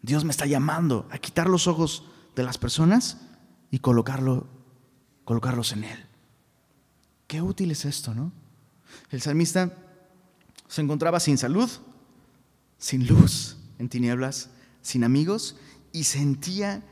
[0.02, 2.04] Dios me está llamando a quitar los ojos
[2.36, 3.18] de las personas
[3.70, 4.48] y colocarlo,
[5.24, 6.06] colocarlos en Él.
[7.28, 8.32] Qué útil es esto, ¿no?
[9.10, 9.78] El salmista
[10.68, 11.70] se encontraba sin salud,
[12.78, 14.50] sin luz, en tinieblas,
[14.82, 15.56] sin amigos
[15.92, 16.84] y sentía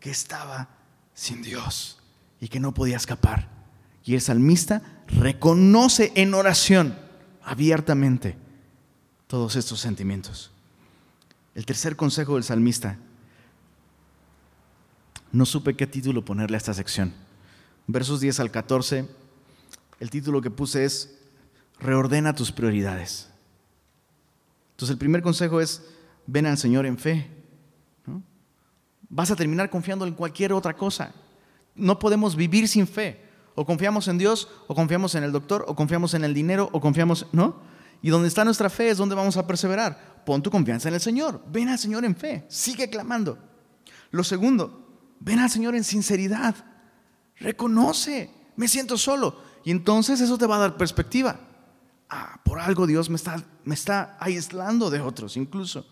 [0.00, 0.68] que estaba
[1.14, 1.98] sin Dios
[2.40, 3.48] y que no podía escapar.
[4.04, 7.07] Y el salmista reconoce en oración
[7.48, 8.36] abiertamente
[9.26, 10.50] todos estos sentimientos.
[11.54, 12.98] El tercer consejo del salmista.
[15.32, 17.14] No supe qué título ponerle a esta sección.
[17.86, 19.08] Versos 10 al 14,
[19.98, 21.18] el título que puse es
[21.80, 23.30] Reordena tus prioridades.
[24.72, 25.82] Entonces el primer consejo es,
[26.26, 27.30] ven al Señor en fe.
[29.08, 31.14] Vas a terminar confiando en cualquier otra cosa.
[31.74, 33.27] No podemos vivir sin fe.
[33.58, 36.80] O confiamos en Dios, o confiamos en el doctor, o confiamos en el dinero, o
[36.80, 37.60] confiamos, ¿no?
[38.00, 40.22] Y donde está nuestra fe es donde vamos a perseverar.
[40.24, 41.42] Pon tu confianza en el Señor.
[41.50, 42.46] Ven al Señor en fe.
[42.48, 43.36] Sigue clamando.
[44.12, 44.86] Lo segundo,
[45.18, 46.54] ven al Señor en sinceridad.
[47.40, 49.42] Reconoce, me siento solo.
[49.64, 51.40] Y entonces eso te va a dar perspectiva.
[52.08, 55.84] Ah, por algo Dios me está, me está aislando de otros incluso.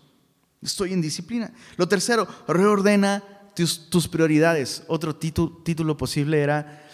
[0.61, 1.53] Estoy en disciplina.
[1.75, 4.83] Lo tercero, reordena tus, prioridades.
[4.87, 6.87] Otro título posible era,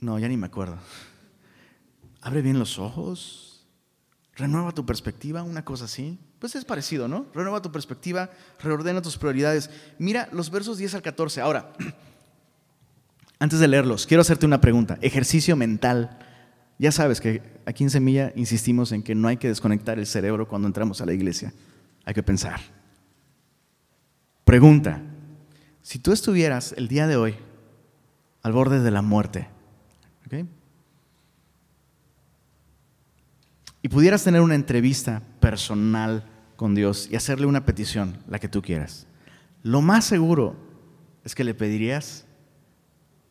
[0.00, 0.78] no, ya ni me acuerdo.
[2.20, 3.66] Abre bien los ojos,
[4.34, 6.18] renueva tu perspectiva, una cosa así.
[6.38, 7.26] Pues es parecido, ¿no?
[7.34, 8.30] Renueva tu perspectiva,
[8.62, 9.70] reordena tus prioridades.
[9.98, 11.40] Mira los versos 10 al 14.
[11.40, 11.72] Ahora,
[13.38, 14.98] antes de leerlos, quiero hacerte una pregunta.
[15.00, 16.18] Ejercicio mental.
[16.78, 20.46] Ya sabes que aquí en Semilla insistimos en que no hay que desconectar el cerebro
[20.46, 21.54] cuando entramos a la iglesia.
[22.04, 22.60] Hay que pensar.
[24.44, 25.00] Pregunta.
[25.80, 27.36] Si tú estuvieras el día de hoy
[28.42, 29.48] al borde de la muerte,
[30.26, 30.46] ¿okay?
[33.86, 36.24] y pudieras tener una entrevista personal
[36.56, 39.06] con Dios y hacerle una petición, la que tú quieras,
[39.62, 40.56] lo más seguro
[41.22, 42.26] es que le pedirías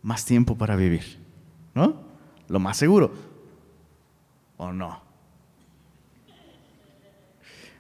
[0.02, 1.18] más tiempo para vivir,
[1.74, 2.02] ¿no?
[2.48, 3.12] Lo más seguro.
[4.56, 5.02] ¿O no?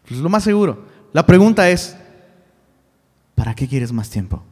[0.06, 0.86] Pues lo más seguro.
[1.13, 1.95] La pregunta es,
[3.36, 4.43] ¿para qué quieres más tiempo?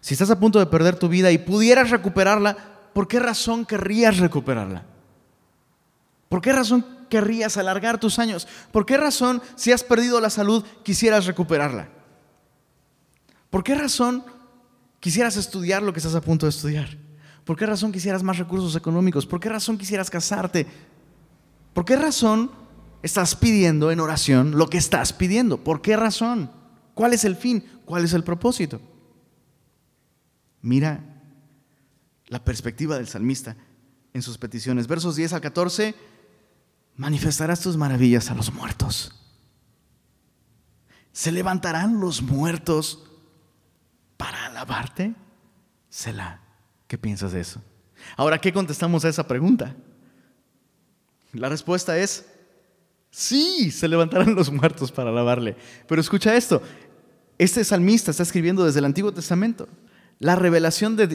[0.00, 2.56] Si estás a punto de perder tu vida y pudieras recuperarla,
[2.92, 4.84] ¿por qué razón querrías recuperarla?
[6.28, 8.46] ¿Por qué razón querrías alargar tus años?
[8.70, 11.88] ¿Por qué razón, si has perdido la salud, quisieras recuperarla?
[13.50, 14.24] ¿Por qué razón
[15.00, 16.96] quisieras estudiar lo que estás a punto de estudiar?
[17.44, 19.26] ¿Por qué razón quisieras más recursos económicos?
[19.26, 20.66] ¿Por qué razón quisieras casarte?
[21.72, 22.50] ¿Por qué razón
[23.02, 25.56] estás pidiendo en oración lo que estás pidiendo?
[25.64, 26.50] ¿Por qué razón?
[26.92, 27.64] ¿Cuál es el fin?
[27.86, 28.80] ¿Cuál es el propósito?
[30.68, 31.02] Mira
[32.26, 33.56] la perspectiva del salmista
[34.12, 34.86] en sus peticiones.
[34.86, 35.94] Versos 10 al 14
[36.94, 39.14] manifestarás tus maravillas a los muertos.
[41.10, 43.02] ¿Se levantarán los muertos
[44.18, 45.14] para alabarte?
[45.88, 46.42] Selah.
[46.86, 47.62] ¿Qué piensas de eso?
[48.14, 49.74] Ahora, ¿qué contestamos a esa pregunta?
[51.32, 52.26] La respuesta es,
[53.10, 55.56] sí, se levantarán los muertos para alabarle.
[55.88, 56.60] Pero escucha esto,
[57.38, 59.66] este salmista está escribiendo desde el Antiguo Testamento.
[60.20, 61.06] La revelación de,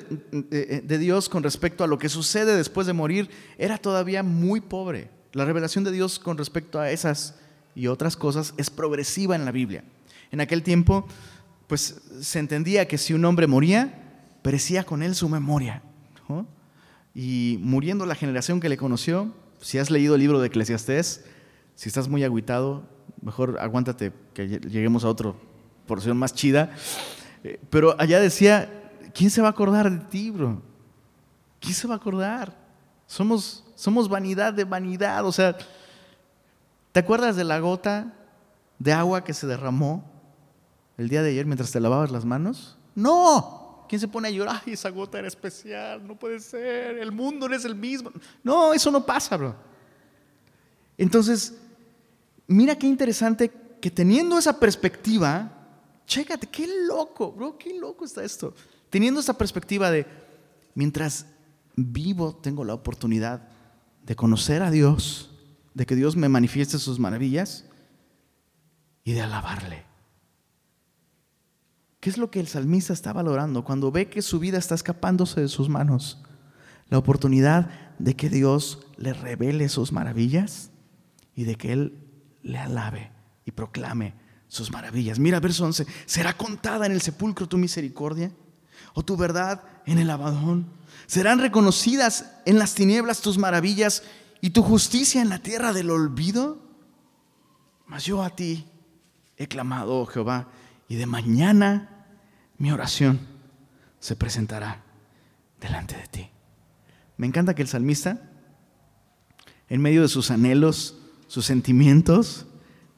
[0.97, 5.09] Dios con respecto a lo que sucede después de morir era todavía muy pobre.
[5.33, 7.35] La revelación de Dios con respecto a esas
[7.75, 9.83] y otras cosas es progresiva en la Biblia.
[10.31, 11.05] En aquel tiempo,
[11.67, 15.81] pues se entendía que si un hombre moría, perecía con él su memoria.
[17.15, 21.23] Y muriendo la generación que le conoció, si has leído el libro de Eclesiastés,
[21.75, 22.89] si estás muy agüitado,
[23.21, 25.33] mejor aguántate que lleguemos a otra
[25.85, 26.71] porción más chida.
[27.43, 28.82] Eh, pero allá decía,
[29.13, 30.61] ¿quién se va a acordar de ti, bro?
[31.59, 32.55] ¿Quién se va a acordar?
[33.07, 35.25] Somos somos vanidad de vanidad.
[35.25, 35.57] O sea,
[36.91, 38.13] ¿te acuerdas de la gota
[38.79, 40.09] de agua que se derramó
[40.97, 42.77] el día de ayer mientras te lavabas las manos?
[42.95, 43.85] No.
[43.89, 44.61] ¿Quién se pone a llorar?
[44.65, 48.11] Ay, esa gota era especial, no puede ser, el mundo no es el mismo.
[48.41, 49.55] No, eso no pasa, bro.
[50.97, 51.55] Entonces,
[52.47, 55.51] mira qué interesante que teniendo esa perspectiva,
[56.07, 58.53] chécate, qué loco, bro, qué loco está esto.
[58.93, 60.05] Teniendo esa perspectiva de,
[60.75, 61.25] mientras
[61.75, 63.49] vivo, tengo la oportunidad
[64.05, 65.31] de conocer a Dios,
[65.73, 67.65] de que Dios me manifieste sus maravillas
[69.03, 69.83] y de alabarle.
[72.01, 75.41] ¿Qué es lo que el salmista está valorando cuando ve que su vida está escapándose
[75.41, 76.21] de sus manos?
[76.89, 80.69] La oportunidad de que Dios le revele sus maravillas
[81.33, 81.97] y de que Él
[82.43, 83.11] le alabe
[83.43, 84.13] y proclame
[84.47, 85.17] sus maravillas.
[85.17, 88.31] Mira verso 11, ¿será contada en el sepulcro tu misericordia
[88.93, 90.67] o tu verdad en el abadón?
[91.07, 94.03] Serán reconocidas en las tinieblas tus maravillas
[94.41, 96.59] y tu justicia en la tierra del olvido.
[97.85, 98.65] Mas yo a ti
[99.37, 100.47] he clamado, oh Jehová,
[100.87, 102.07] y de mañana
[102.57, 103.19] mi oración
[103.99, 104.83] se presentará
[105.59, 106.29] delante de ti.
[107.17, 108.21] Me encanta que el salmista,
[109.69, 112.45] en medio de sus anhelos, sus sentimientos,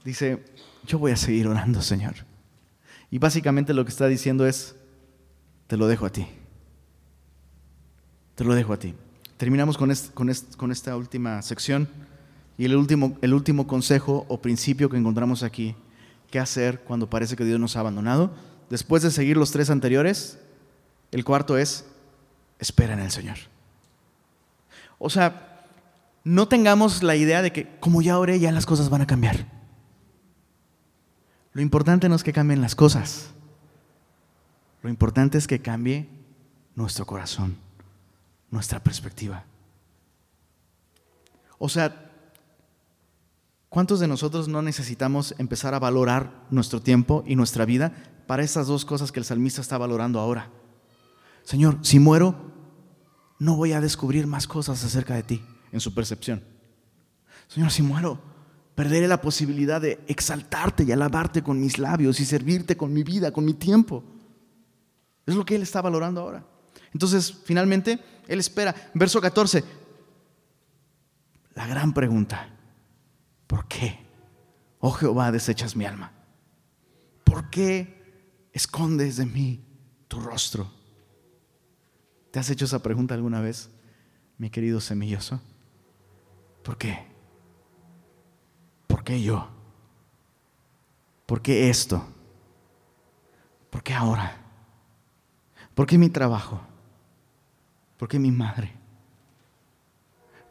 [0.03, 0.43] dice,
[0.85, 2.15] yo voy a seguir orando, Señor.
[3.11, 4.75] Y básicamente lo que está diciendo es,
[5.67, 6.27] te lo dejo a ti.
[8.35, 8.93] Te lo dejo a ti.
[9.37, 11.89] Terminamos con, con, esta última sección
[12.57, 15.75] y el último, el último consejo o principio que encontramos aquí.
[16.31, 18.31] ¿Qué hacer cuando parece que Dios nos ha abandonado?
[18.69, 20.39] Después de seguir los tres anteriores,
[21.11, 21.85] el cuarto es,
[22.59, 23.37] espera en el Señor.
[24.97, 25.67] O sea,
[26.23, 29.45] no tengamos la idea de que como ya oré, ya las cosas van a cambiar.
[31.53, 33.34] Lo importante no es que cambien las cosas.
[34.85, 36.07] Lo importante es que cambie
[36.75, 37.57] nuestro corazón,
[38.51, 39.43] nuestra perspectiva.
[41.57, 42.11] O sea,
[43.67, 47.93] ¿cuántos de nosotros no necesitamos empezar a valorar nuestro tiempo y nuestra vida
[48.27, 50.51] para esas dos cosas que el salmista está valorando ahora?
[51.41, 52.35] Señor, si muero,
[53.39, 56.43] no voy a descubrir más cosas acerca de ti en su percepción.
[57.47, 58.19] Señor, si muero,
[58.75, 63.31] perderé la posibilidad de exaltarte y alabarte con mis labios y servirte con mi vida,
[63.31, 64.03] con mi tiempo.
[65.25, 66.45] Es lo que él está valorando ahora.
[66.93, 68.75] Entonces, finalmente, él espera.
[68.93, 69.63] Verso 14,
[71.55, 72.49] la gran pregunta,
[73.47, 73.99] ¿por qué?
[74.79, 76.11] Oh Jehová, desechas mi alma.
[77.23, 79.63] ¿Por qué escondes de mí
[80.07, 80.71] tu rostro?
[82.31, 83.69] ¿Te has hecho esa pregunta alguna vez,
[84.37, 85.41] mi querido semilloso?
[86.63, 87.07] ¿Por qué?
[88.87, 89.49] ¿Por qué yo?
[91.25, 92.05] ¿Por qué esto?
[93.69, 94.44] ¿Por qué ahora?
[95.75, 96.61] ¿Por qué mi trabajo?
[97.97, 98.73] ¿Por qué mi madre?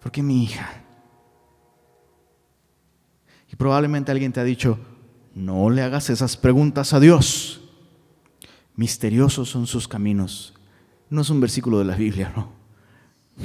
[0.01, 0.83] ¿Por qué mi hija?
[3.51, 4.79] Y probablemente alguien te ha dicho,
[5.35, 7.61] no le hagas esas preguntas a Dios.
[8.77, 10.55] Misteriosos son sus caminos
[11.15, 12.53] no es un versículo de la Biblia, no.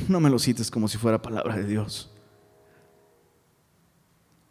[0.07, 2.11] No me lo cites como si fuera palabra de Dios.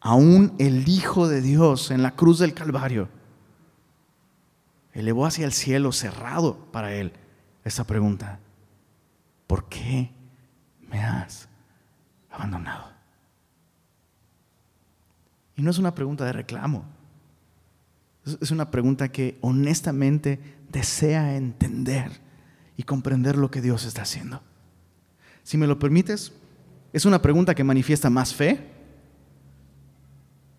[0.00, 3.08] Aún el Hijo de Dios en la cruz del Calvario
[4.98, 7.12] elevó hacia el cielo cerrado para él
[7.64, 8.40] esa pregunta.
[9.46, 10.10] ¿Por qué
[10.90, 11.48] me has
[12.28, 12.90] abandonado?
[15.54, 16.84] Y no es una pregunta de reclamo.
[18.40, 22.10] Es una pregunta que honestamente desea entender
[22.76, 24.42] y comprender lo que Dios está haciendo.
[25.44, 26.32] Si me lo permites,
[26.92, 28.68] es una pregunta que manifiesta más fe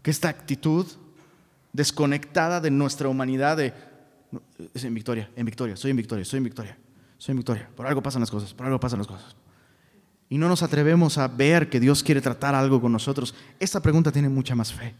[0.01, 0.87] que esta actitud
[1.73, 3.88] desconectada de nuestra humanidad de
[4.73, 6.77] es en victoria, en victoria, soy en victoria, soy en victoria,
[7.17, 7.69] soy en victoria.
[7.75, 9.35] Por algo pasan las cosas, por algo pasan las cosas.
[10.29, 13.33] Y no nos atrevemos a ver que Dios quiere tratar algo con nosotros.
[13.59, 14.95] Esta pregunta tiene mucha más fe.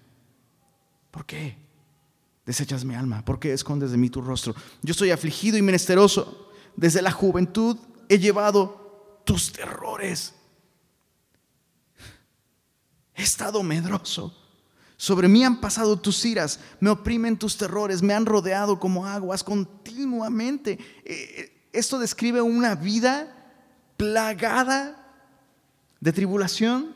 [1.11, 1.55] ¿Por qué?
[2.45, 3.23] Desechas mi alma.
[3.23, 4.55] ¿Por qué escondes de mí tu rostro?
[4.81, 6.51] Yo estoy afligido y menesteroso.
[6.75, 10.33] Desde la juventud he llevado tus terrores.
[13.13, 14.35] He estado medroso.
[15.01, 19.45] Sobre mí han pasado tus iras, me oprimen tus terrores, me han rodeado como aguas
[19.45, 20.73] continuamente.
[20.73, 23.33] Eh, eh, esto describe una vida
[23.95, 25.09] plagada
[26.01, 26.93] de tribulación,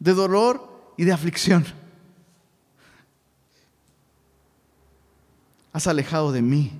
[0.00, 1.64] de dolor y de aflicción.
[5.72, 6.72] Has alejado de mí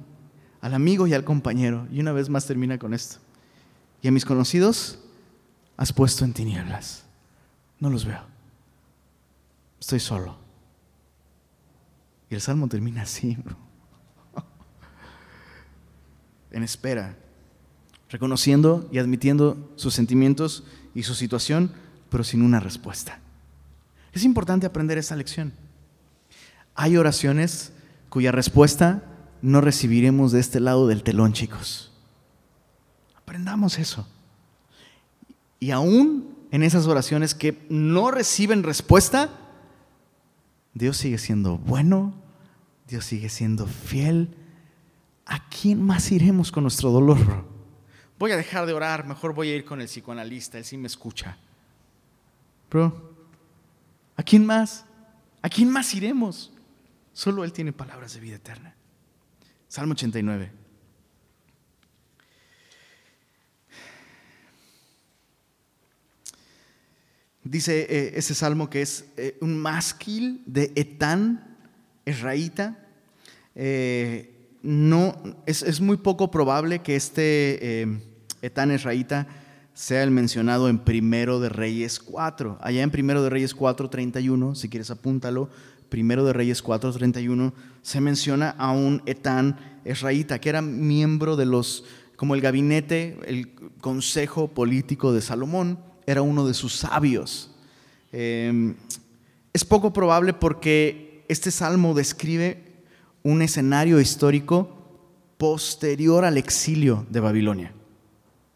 [0.60, 1.86] al amigo y al compañero.
[1.92, 3.18] Y una vez más termina con esto.
[4.02, 4.98] Y a mis conocidos
[5.76, 7.04] has puesto en tinieblas.
[7.78, 8.24] No los veo.
[9.78, 10.43] Estoy solo.
[12.34, 13.36] El salmo termina así,
[16.50, 17.16] en espera,
[18.10, 20.64] reconociendo y admitiendo sus sentimientos
[20.96, 21.70] y su situación,
[22.10, 23.20] pero sin una respuesta.
[24.12, 25.52] Es importante aprender esa lección.
[26.74, 27.72] Hay oraciones
[28.08, 29.04] cuya respuesta
[29.40, 31.92] no recibiremos de este lado del telón, chicos.
[33.14, 34.08] Aprendamos eso.
[35.60, 39.30] Y aún en esas oraciones que no reciben respuesta,
[40.72, 42.23] Dios sigue siendo bueno,
[42.86, 44.36] Dios sigue siendo fiel.
[45.26, 47.44] ¿A quién más iremos con nuestro dolor?
[48.18, 50.86] Voy a dejar de orar, mejor voy a ir con el psicoanalista, él sí me
[50.86, 51.36] escucha.
[52.70, 53.14] Bro,
[54.16, 54.84] ¿a quién más?
[55.42, 56.52] ¿A quién más iremos?
[57.12, 58.74] Solo Él tiene palabras de vida eterna.
[59.68, 60.50] Salmo 89.
[67.44, 71.53] Dice eh, ese salmo que es eh, un másquil de Etán,
[72.04, 72.78] Esraíta.
[73.54, 74.30] Eh,
[74.62, 77.82] no, es, muy poco probable que este
[78.40, 79.26] Etán Esraíta
[79.74, 82.58] sea el mencionado en Primero de Reyes 4.
[82.60, 85.50] Allá en Primero de Reyes 4, 31, si quieres apúntalo,
[85.94, 87.52] Primero de Reyes 4:31,
[87.82, 91.84] se menciona a un Etán Esraíta, que era miembro de los
[92.16, 97.54] como el gabinete, el consejo político de Salomón, era uno de sus sabios.
[98.10, 98.74] Em,
[99.52, 102.62] es poco probable porque este salmo describe
[103.22, 104.68] un escenario histórico
[105.38, 107.72] posterior al exilio de Babilonia.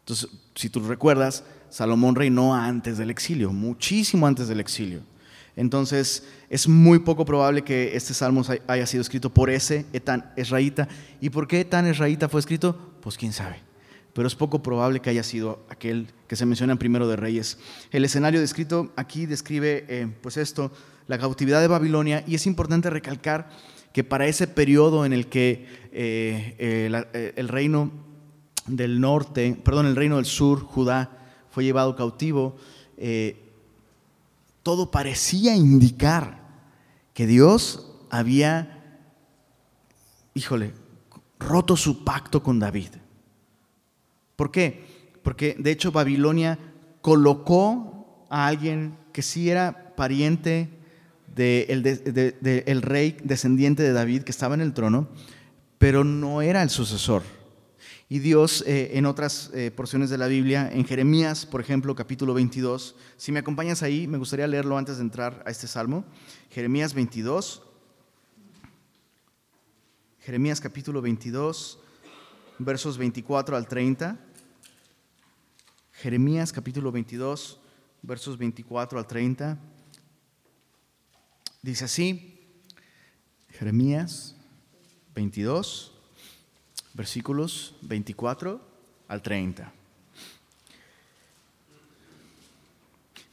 [0.01, 5.01] Entonces, si tú recuerdas, Salomón reinó antes del exilio, muchísimo antes del exilio.
[5.55, 10.87] Entonces, es muy poco probable que este salmo haya sido escrito por ese Etán Esraíta.
[11.19, 12.93] ¿Y por qué Etán Esraíta fue escrito?
[13.01, 13.57] Pues quién sabe.
[14.13, 17.57] Pero es poco probable que haya sido aquel que se menciona en Primero de Reyes.
[17.91, 20.71] El escenario descrito aquí describe, eh, pues esto,
[21.09, 23.49] la cautividad de Babilonia, y es importante recalcar
[23.91, 27.89] que para ese periodo en el que eh, eh, el reino
[28.67, 31.17] del norte, perdón, el reino del sur, Judá,
[31.49, 32.57] fue llevado cautivo,
[34.61, 36.43] todo parecía indicar
[37.15, 39.01] que Dios había,
[40.35, 40.73] híjole,
[41.39, 42.89] roto su pacto con David.
[44.35, 45.17] ¿Por qué?
[45.23, 46.59] Porque de hecho Babilonia
[47.01, 50.78] colocó a alguien que sí era pariente
[51.39, 55.07] del de el rey descendiente de David que estaba en el trono,
[55.77, 57.23] pero no era el sucesor.
[58.09, 62.33] Y Dios eh, en otras eh, porciones de la Biblia, en Jeremías, por ejemplo, capítulo
[62.33, 66.03] 22, si me acompañas ahí, me gustaría leerlo antes de entrar a este salmo.
[66.49, 67.61] Jeremías 22,
[70.19, 71.79] Jeremías capítulo 22,
[72.57, 74.17] versos 24 al 30.
[75.93, 77.59] Jeremías capítulo 22,
[78.01, 79.57] versos 24 al 30.
[81.61, 82.39] Dice así,
[83.49, 84.35] Jeremías
[85.13, 85.91] 22,
[86.93, 88.61] versículos 24
[89.09, 89.73] al 30.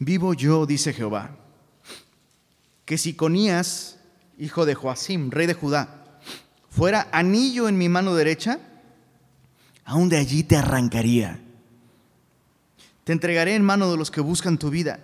[0.00, 1.36] Vivo yo, dice Jehová,
[2.84, 3.98] que si Conías,
[4.38, 6.20] hijo de Joacim, rey de Judá,
[6.68, 8.58] fuera anillo en mi mano derecha,
[9.84, 11.40] aún de allí te arrancaría.
[13.04, 14.98] Te entregaré en mano de los que buscan tu vida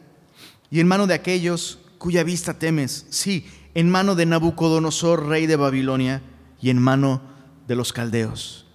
[0.72, 5.54] y en mano de aquellos cuya vista temes, sí, en mano de Nabucodonosor, rey de
[5.54, 6.20] Babilonia,
[6.60, 7.22] y en mano
[7.68, 8.66] de los caldeos.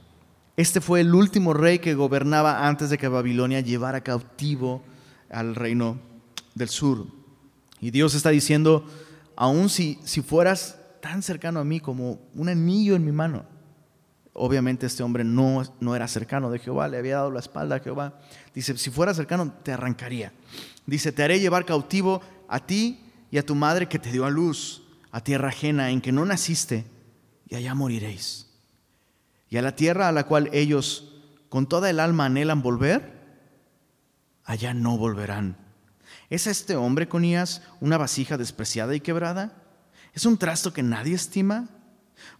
[0.56, 4.82] Este fue el último rey que gobernaba antes de que Babilonia llevara cautivo
[5.30, 6.00] al reino
[6.56, 7.06] del sur.
[7.82, 8.86] Y Dios está diciendo,
[9.36, 13.44] aun si, si fueras tan cercano a mí como un anillo en mi mano,
[14.32, 17.80] obviamente este hombre no, no era cercano de Jehová, le había dado la espalda a
[17.80, 18.22] Jehová.
[18.56, 20.32] Dice, si fuera cercano, te arrancaría.
[20.86, 23.02] Dice, te haré llevar cautivo a ti
[23.32, 26.26] y a tu madre que te dio a luz, a tierra ajena en que no
[26.26, 26.86] naciste,
[27.48, 28.48] y allá moriréis
[29.50, 31.14] y a la tierra a la cual ellos
[31.50, 33.18] con toda el alma anhelan volver,
[34.44, 35.58] allá no volverán.
[36.30, 39.64] ¿Es este hombre, Conías, una vasija despreciada y quebrada?
[40.14, 41.70] ¿Es un trasto que nadie estima?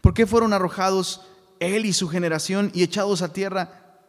[0.02, 1.26] ¿Por qué fueron arrojados
[1.60, 4.00] él y su generación y echados a tierra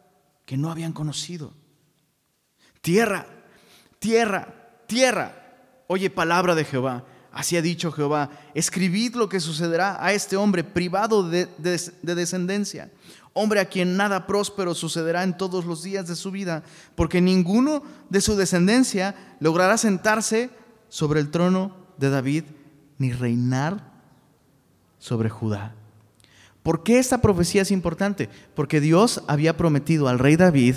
[0.45, 1.53] que no habían conocido?
[2.81, 3.25] Tierra,
[3.99, 5.38] tierra, tierra.
[5.91, 7.03] Oye palabra de Jehová.
[7.31, 11.47] Así ha dicho Jehová, escribid lo que sucederá a este hombre privado de,
[12.03, 12.91] descendencia,
[13.33, 16.63] hombre a quien nada próspero sucederá en todos los días de su vida,
[16.93, 20.51] porque ninguno de su descendencia logrará sentarse
[20.89, 22.43] sobre el trono de David
[22.99, 23.91] ni reinar
[24.99, 25.73] sobre Judá.
[26.61, 28.29] ¿Por qué esta profecía es importante?
[28.53, 30.75] Porque Dios había prometido al rey David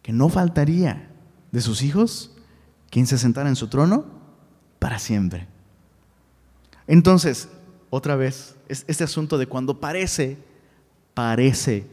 [0.00, 1.10] que no faltaría
[1.50, 2.32] de sus hijos
[2.92, 4.04] quien se sentara en su trono
[4.78, 5.48] para siempre.
[6.86, 7.48] Entonces,
[7.88, 10.36] otra vez, este asunto de cuando parece,
[11.14, 11.86] parece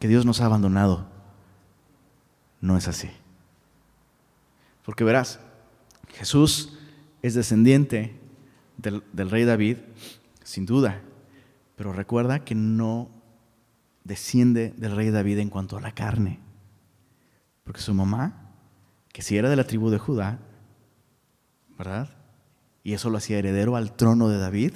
[0.00, 1.06] que Dios nos ha abandonado,
[2.60, 3.08] no es así.
[4.84, 5.38] Porque verás,
[6.08, 6.76] Jesús
[7.22, 8.18] es descendiente
[8.78, 9.76] del, del, rey David,
[10.42, 11.02] sin duda,
[11.76, 13.10] pero recuerda que no
[14.02, 16.40] desciende del rey David en cuanto a la carne,
[17.62, 18.45] porque su mamá,
[19.16, 20.40] que si era de la tribu de Judá,
[21.78, 22.14] ¿verdad?
[22.84, 24.74] Y eso lo hacía heredero al trono de David.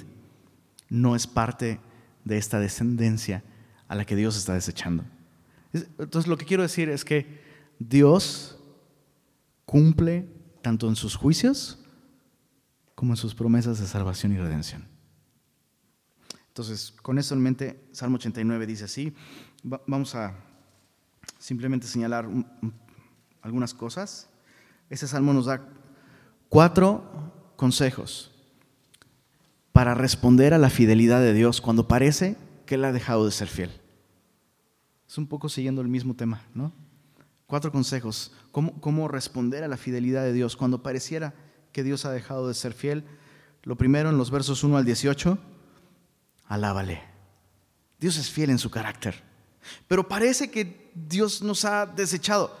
[0.89, 1.79] No es parte
[2.25, 3.43] de esta descendencia
[3.87, 5.03] a la que Dios está desechando.
[5.73, 7.39] Entonces lo que quiero decir es que
[7.77, 8.57] Dios
[9.65, 10.27] cumple
[10.63, 11.77] tanto en sus juicios
[12.95, 14.87] como en sus promesas de salvación y redención.
[16.47, 19.13] Entonces, con eso en mente, Salmo 89 dice así,
[19.61, 20.33] vamos a
[21.37, 22.27] simplemente señalar
[23.43, 24.30] algunas cosas.
[24.91, 25.65] Ese salmo nos da
[26.49, 28.29] Cuatro consejos
[29.71, 32.35] para responder a la fidelidad de Dios cuando parece
[32.65, 33.71] que Él ha dejado de ser fiel.
[35.07, 36.73] Es un poco siguiendo el mismo tema, ¿no?
[37.47, 38.33] Cuatro consejos.
[38.51, 41.33] ¿Cómo, ¿Cómo, responder a la fidelidad de Dios cuando pareciera
[41.71, 43.05] que Dios ha dejado de ser fiel?
[43.63, 45.37] Lo primero en los versos 1 al 18,
[46.47, 47.01] alábale.
[47.97, 49.23] Dios es fiel en su carácter.
[49.87, 52.53] Pero parece que Dios nos ha desechado.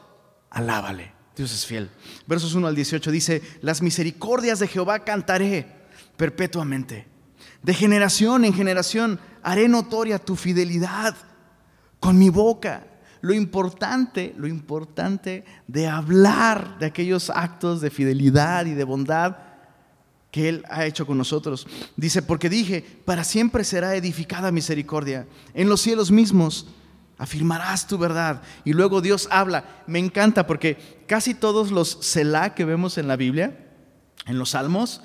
[0.49, 1.11] Alábale,
[1.41, 1.89] Dios es fiel.
[2.27, 5.65] Versos 1 al 18 dice, las misericordias de Jehová cantaré
[6.15, 7.07] perpetuamente.
[7.63, 11.15] De generación en generación haré notoria tu fidelidad
[11.99, 12.85] con mi boca.
[13.21, 19.37] Lo importante, lo importante de hablar de aquellos actos de fidelidad y de bondad
[20.29, 21.65] que Él ha hecho con nosotros.
[21.97, 25.25] Dice, porque dije, para siempre será edificada misericordia.
[25.55, 26.67] En los cielos mismos
[27.21, 28.41] afirmarás tu verdad.
[28.65, 29.83] Y luego Dios habla.
[29.85, 33.55] Me encanta porque casi todos los Selah que vemos en la Biblia,
[34.25, 35.03] en los salmos,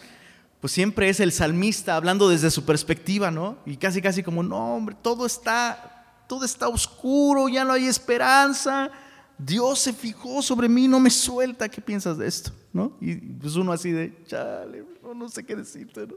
[0.62, 3.58] pues siempre es el salmista hablando desde su perspectiva, ¿no?
[3.66, 8.90] Y casi, casi como, no, hombre, todo está, todo está oscuro, ya no hay esperanza.
[9.36, 11.68] Dios se fijó sobre mí, no me suelta.
[11.68, 12.50] ¿Qué piensas de esto?
[12.72, 12.96] ¿No?
[12.98, 16.14] Y pues uno así de, chale, no, sé qué decirte, ¿no?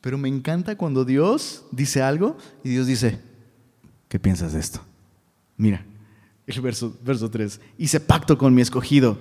[0.00, 3.20] Pero me encanta cuando Dios dice algo y Dios dice,
[4.08, 4.84] ¿qué piensas de esto?
[5.56, 5.84] Mira,
[6.46, 9.18] el verso, verso 3, hice pacto con mi escogido.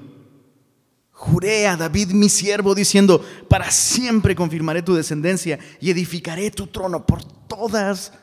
[1.11, 7.05] Juré a David mi siervo diciendo, para siempre confirmaré tu descendencia y edificaré tu trono
[7.05, 8.13] por todas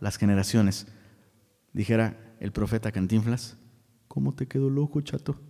[0.00, 0.86] las generaciones.
[1.72, 3.56] Dijera el profeta Cantinflas,
[4.08, 5.40] ¿cómo te quedó loco, chato?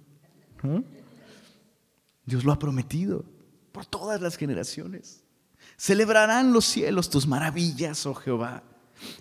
[0.63, 0.83] ¿Ah?
[2.25, 3.25] Dios lo ha prometido
[3.73, 5.25] por todas las generaciones.
[5.77, 8.63] Celebrarán los cielos tus maravillas, oh Jehová.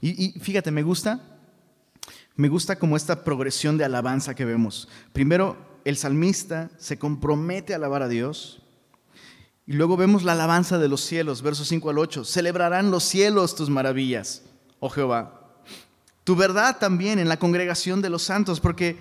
[0.01, 1.40] Y, fíjate, me gusta,
[2.35, 4.87] me gusta como esta progresión de alabanza que vemos.
[5.13, 8.61] Primero, el salmista se compromete a alabar a Dios.
[9.65, 12.25] Y luego vemos la alabanza de los cielos, versos 5 al 8.
[12.25, 14.43] Celebrarán los cielos tus maravillas,
[14.79, 15.41] oh Jehová.
[16.23, 18.97] Tu verdad también en la congregación de los santos, porque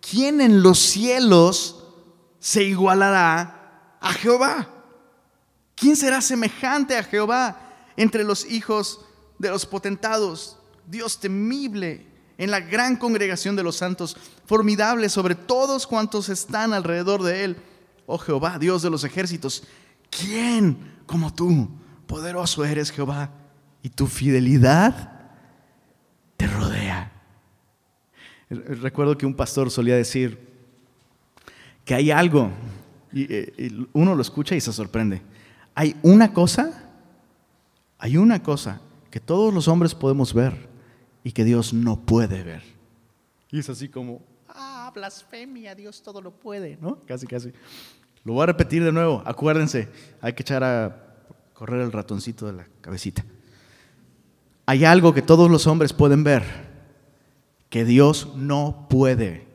[0.00, 1.84] ¿quién en los cielos
[2.38, 4.68] se igualará a Jehová?
[5.74, 7.56] ¿Quién será semejante a Jehová
[7.96, 9.00] entre los hijos
[9.38, 10.58] de los potentados?
[10.86, 14.16] Dios temible en la gran congregación de los santos,
[14.46, 17.56] formidable sobre todos cuantos están alrededor de él.
[18.06, 19.64] Oh Jehová, Dios de los ejércitos,
[20.10, 21.68] ¿quién como tú?
[22.06, 23.30] Poderoso eres Jehová,
[23.82, 25.12] y tu fidelidad
[26.36, 27.12] te rodea.
[28.50, 30.52] Recuerdo que un pastor solía decir
[31.84, 32.50] que hay algo,
[33.12, 35.22] y eh, uno lo escucha y se sorprende
[35.74, 36.90] hay una cosa,
[37.98, 38.80] hay una cosa
[39.10, 40.68] que todos los hombres podemos ver
[41.24, 42.62] y que Dios no puede ver.
[43.50, 47.00] Y es así como, ah, blasfemia, Dios todo lo puede, ¿no?
[47.06, 47.52] Casi, casi.
[48.24, 49.88] Lo voy a repetir de nuevo, acuérdense,
[50.20, 51.14] hay que echar a
[51.52, 53.24] correr el ratoncito de la cabecita.
[54.66, 56.42] Hay algo que todos los hombres pueden ver
[57.68, 59.46] que Dios no puede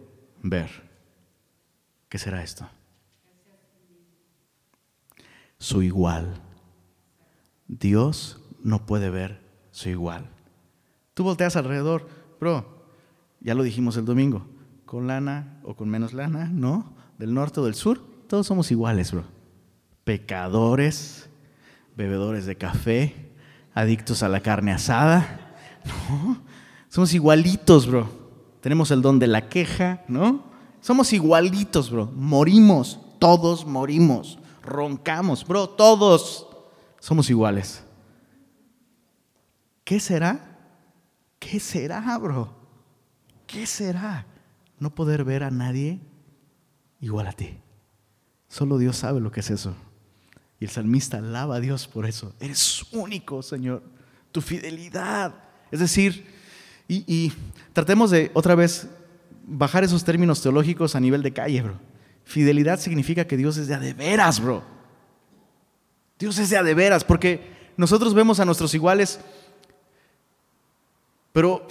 [0.42, 0.70] ver.
[2.10, 2.68] ¿Qué será esto?
[5.60, 6.42] su igual.
[7.68, 9.42] Dios no puede ver
[9.72, 10.30] su igual.
[11.18, 12.08] Tú volteas alrededor,
[12.40, 12.64] bro,
[13.40, 14.46] ya lo dijimos el domingo,
[14.86, 16.94] con lana o con menos lana, ¿no?
[17.18, 19.24] Del norte o del sur, todos somos iguales, bro.
[20.04, 21.28] Pecadores,
[21.96, 23.32] bebedores de café,
[23.74, 25.56] adictos a la carne asada,
[26.12, 26.38] ¿no?
[26.88, 28.08] Somos igualitos, bro.
[28.62, 30.44] Tenemos el don de la queja, ¿no?
[30.82, 32.12] Somos igualitos, bro.
[32.14, 36.46] Morimos, todos morimos roncamos, bro, todos
[37.00, 37.84] somos iguales.
[39.84, 40.57] ¿Qué será?
[41.40, 42.54] ¿Qué será, bro?
[43.46, 44.26] ¿Qué será?
[44.80, 46.00] No poder ver a nadie
[47.00, 47.58] igual a ti.
[48.48, 49.76] Solo Dios sabe lo que es eso.
[50.60, 52.34] Y el salmista alaba a Dios por eso.
[52.40, 53.84] Eres único, Señor.
[54.32, 55.36] Tu fidelidad.
[55.72, 56.26] Es decir,
[56.88, 57.34] y, y,
[57.74, 58.88] tratemos de otra vez
[59.46, 61.80] bajar esos términos teológicos a nivel de calle, bro.
[62.24, 64.64] Fidelidad significa que Dios es de a de veras, bro.
[66.20, 69.20] Dios es de a de veras, porque nosotros vemos a nuestros iguales,
[71.38, 71.68] pero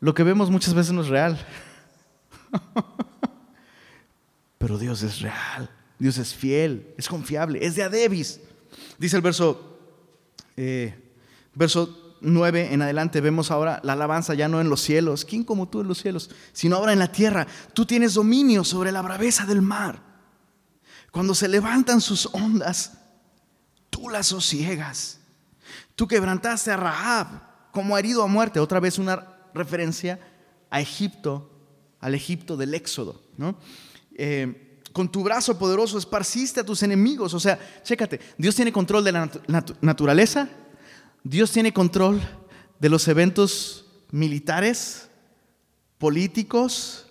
[0.00, 1.38] lo que vemos muchas veces no es real.
[4.58, 8.40] Pero Dios es real, Dios es fiel, es confiable, es de adebis.
[8.98, 9.78] Dice el verso,
[10.56, 10.92] eh,
[11.54, 15.68] verso 9 en adelante vemos ahora la alabanza ya no en los cielos, ¿quién como
[15.68, 16.28] tú en los cielos?
[16.52, 17.46] Sino ahora en la tierra.
[17.74, 20.02] Tú tienes dominio sobre la braveza del mar.
[21.12, 22.94] Cuando se levantan sus ondas,
[23.88, 25.20] tú las sosiegas.
[25.94, 27.47] Tú quebrantaste a Rahab
[27.78, 28.58] como herido a muerte.
[28.58, 29.24] Otra vez una
[29.54, 30.18] referencia
[30.68, 31.48] a Egipto,
[32.00, 33.22] al Egipto del Éxodo.
[33.36, 33.56] ¿no?
[34.16, 37.34] Eh, con tu brazo poderoso esparciste a tus enemigos.
[37.34, 39.30] O sea, chécate, Dios tiene control de la
[39.80, 40.48] naturaleza,
[41.22, 42.20] Dios tiene control
[42.80, 45.08] de los eventos militares,
[45.98, 47.06] políticos.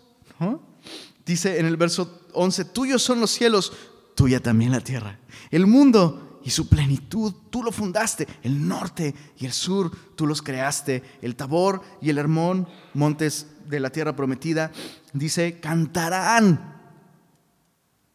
[1.25, 3.71] Dice en el verso 11, tuyos son los cielos,
[4.15, 5.17] tuya también la tierra.
[5.49, 8.25] El mundo y su plenitud, tú lo fundaste.
[8.41, 11.03] El norte y el sur, tú los creaste.
[11.21, 14.71] El Tabor y el Hermón, montes de la tierra prometida,
[15.11, 16.79] dice, cantarán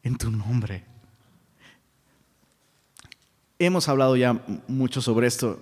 [0.03, 0.83] en tu nombre.
[3.59, 5.61] Hemos hablado ya mucho sobre esto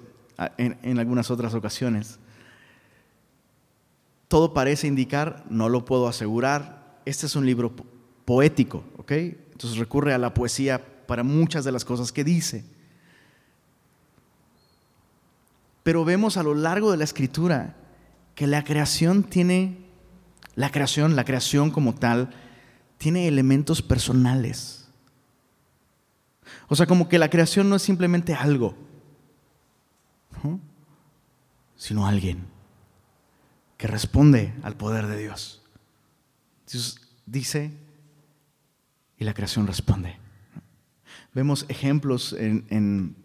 [0.57, 2.21] en, algunas otras ocasiones.
[4.29, 7.73] Todo parece indicar, no lo puedo asegurar, este es un libro
[8.25, 9.11] poético, ¿ok?
[9.11, 12.65] Entonces recurre a la poesía para muchas de las cosas que dice.
[15.83, 17.75] Pero vemos a lo largo de la escritura
[18.37, 19.89] que la creación tiene,
[20.55, 22.31] la creación, la creación como tal,
[22.97, 24.89] tiene elementos personales.
[26.69, 28.77] O sea, como que la creación no es simplemente algo,
[31.75, 32.47] sino alguien
[33.77, 35.61] que responde al poder de Dios.
[36.71, 37.73] Dios dice
[39.19, 40.20] y la creación responde.
[41.35, 43.17] Vemos ejemplos en,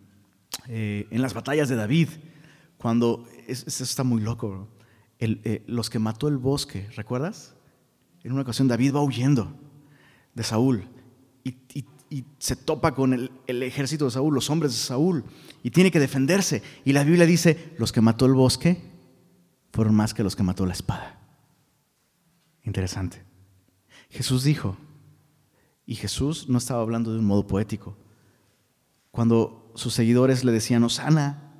[0.67, 2.09] eh, las batallas de David,
[2.77, 4.67] cuando, eso está muy loco,
[5.19, 7.55] eh, los que mató el bosque, ¿recuerdas?
[8.23, 9.55] En una ocasión David va huyendo
[10.33, 10.87] de Saúl
[11.43, 15.25] y, se topa con el, el, ejército de Saúl, los hombres de Saúl,
[15.63, 16.63] y tiene que defenderse.
[16.85, 18.81] Y la Biblia dice, los que mató el bosque
[19.73, 21.19] fueron más que los que mató la espada.
[22.63, 23.23] Interesante.
[24.09, 24.77] Jesús dijo,
[25.85, 27.95] y Jesús no estaba hablando de un modo poético.
[29.11, 31.53] Cuando sus seguidores le decían, Osana,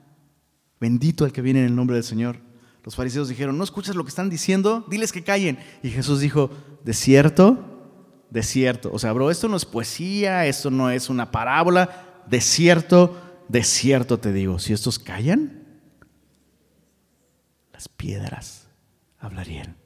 [0.79, 2.39] bendito el que viene en el nombre del Señor,
[2.83, 4.85] los fariseos dijeron, ¿no escuchas lo que están diciendo?
[4.89, 5.57] Diles que callen.
[5.81, 6.51] Y Jesús dijo,
[6.83, 7.57] de cierto,
[8.29, 8.91] de cierto.
[8.93, 12.23] O sea, bro, esto no es poesía, esto no es una parábola.
[12.27, 15.63] De cierto, de cierto te digo, si estos callan,
[17.73, 18.69] las piedras
[19.19, 19.77] hablarían.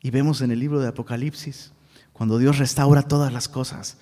[0.00, 1.72] Y vemos en el libro de Apocalipsis
[2.16, 3.98] cuando Dios restaura todas las cosas,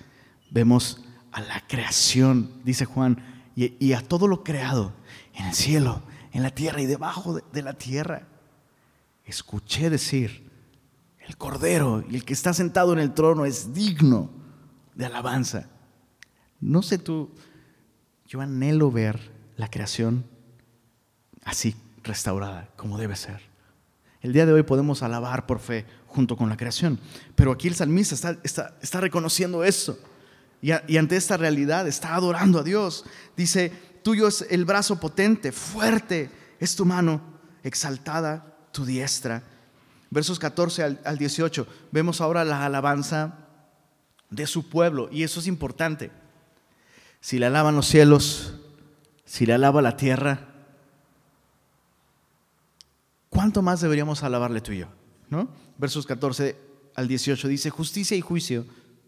[0.49, 1.03] vemos
[1.33, 3.21] a la creación, dice Juan,
[3.57, 4.93] y, a todo lo creado
[5.33, 6.01] en el cielo,
[6.31, 8.25] en la tierra y debajo de, la tierra.
[9.25, 10.49] Escuché decir,
[11.19, 14.29] el Cordero y el que está sentado en el trono es digno
[14.93, 15.67] de alabanza.
[16.61, 17.31] No sé tú,
[18.27, 20.25] yo anhelo ver la creación
[21.43, 23.54] así restaurada, como debe ser.
[24.25, 26.99] El día de hoy podemos alabar por fe junto con la creación.
[27.35, 29.99] Pero aquí el salmista está, reconociendo eso.
[30.63, 33.05] Y, y, ante esta realidad está adorando a Dios.
[33.37, 33.71] Dice,
[34.01, 37.21] tuyo es el brazo potente, fuerte, es tu mano
[37.61, 39.43] exaltada, tu diestra.
[40.09, 43.45] Versos 14 al, al 18, vemos ahora la alabanza
[44.31, 45.07] de su pueblo.
[45.11, 46.09] Y eso es importante.
[47.21, 48.55] Si le alaban los cielos,
[49.23, 50.54] si le alaba la tierra,
[53.35, 54.87] ¿cuánto más deberíamos alabarle tú y yo?
[55.29, 55.49] ¿No?
[55.77, 56.55] versos 14
[56.95, 58.65] al 18, dice, justicia y juicio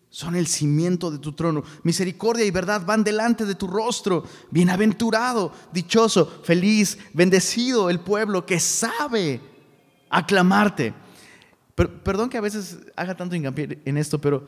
[0.10, 1.64] son el cimiento de tu trono.
[1.84, 4.24] Misericordia y verdad van delante de tu rostro.
[4.52, 9.42] Bienaventurado, dichoso, feliz, bendecido el pueblo que sabe
[10.10, 10.94] aclamarte.
[11.76, 14.48] perdón que a veces haga tanto hincapié en esto, pero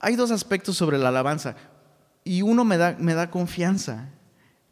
[0.00, 1.56] hay dos aspectos sobre la alabanza.
[2.24, 4.08] Y uno me da, me da confianza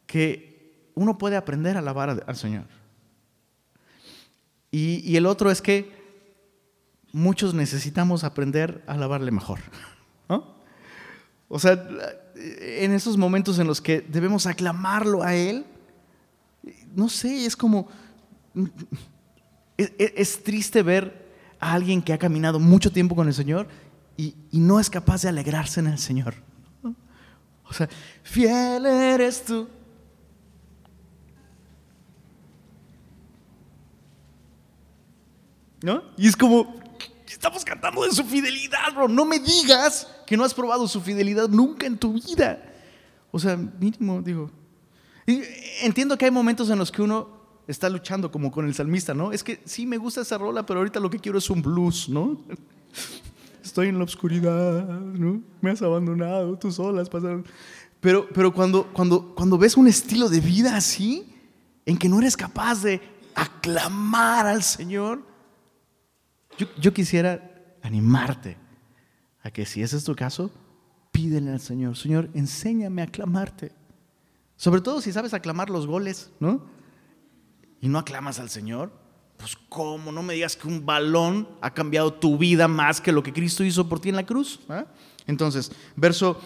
[0.05, 2.80] que uno puede aprender a alabar al Señor.
[4.71, 5.91] Y, y el otro es que
[7.11, 9.59] muchos necesitamos aprender a alabarle mejor.
[11.53, 11.85] O sea,
[12.35, 15.65] en esos momentos en los que debemos aclamarlo a Él,
[16.95, 17.89] no sé, es como...
[19.77, 23.67] Es, triste ver a alguien que ha caminado mucho tiempo con el Señor
[24.15, 26.35] y, no es capaz de alegrarse en el Señor.
[27.65, 27.89] O sea,
[28.21, 29.67] fiel eres tú.
[35.81, 36.03] ¿No?
[36.17, 36.81] Y es como,
[37.31, 39.07] Estamos cantando de su fidelidad, bro.
[39.07, 42.61] No me digas que no has probado su fidelidad nunca en tu vida.
[43.31, 44.51] O sea, mínimo, digo.
[45.81, 47.29] entiendo que hay momentos en los que uno
[47.67, 49.31] está luchando como con el salmista, ¿no?
[49.31, 52.09] Es que sí me gusta esa rola, pero ahorita lo que quiero es un blues,
[52.09, 52.37] ¿no?
[53.63, 55.41] Estoy en la oscuridad, ¿no?
[55.61, 57.45] Me has abandonado, tus olas pasaron.
[58.01, 61.25] Pero, pero cuando, cuando, cuando ves un estilo de vida así,
[61.85, 62.99] en que no eres capaz de
[63.35, 65.30] aclamar al Señor,
[66.57, 68.57] yo, quisiera animarte
[69.43, 70.51] a que si ese es tu caso,
[71.11, 73.71] pídele al Señor, Señor, enséñame a aclamarte.
[74.55, 76.63] Sobre todo si sabes aclamar los goles, ¿no?
[77.79, 78.91] Y no aclamas al Señor,
[79.37, 80.11] pues ¿cómo?
[80.11, 83.63] No me digas que un balón ha cambiado tu vida más que lo que Cristo
[83.63, 84.59] hizo por ti en la cruz.
[85.25, 86.39] Entonces, verso,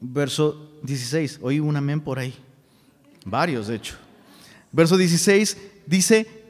[0.00, 2.34] verso 16, oí un amén por ahí,
[3.24, 3.96] varios de hecho.
[4.72, 6.43] Verso 16 dice,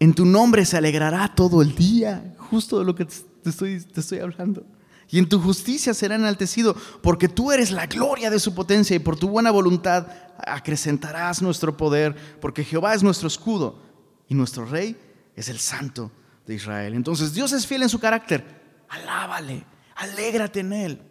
[0.00, 4.00] en tu nombre se alegrará todo el día, justo de lo que te estoy, te
[4.00, 4.64] estoy hablando.
[5.10, 8.98] y en tu justicia será enaltecido, porque tú eres la gloria de su potencia y
[8.98, 10.06] por tu buena voluntad
[10.38, 13.80] acrecentarás nuestro poder, porque Jehová es nuestro escudo
[14.28, 14.96] y nuestro rey
[15.34, 16.12] es el santo
[16.46, 16.94] de Israel.
[16.94, 18.44] Entonces Dios es fiel en su carácter,
[18.88, 19.64] alábale,
[19.96, 21.02] alégrate en él.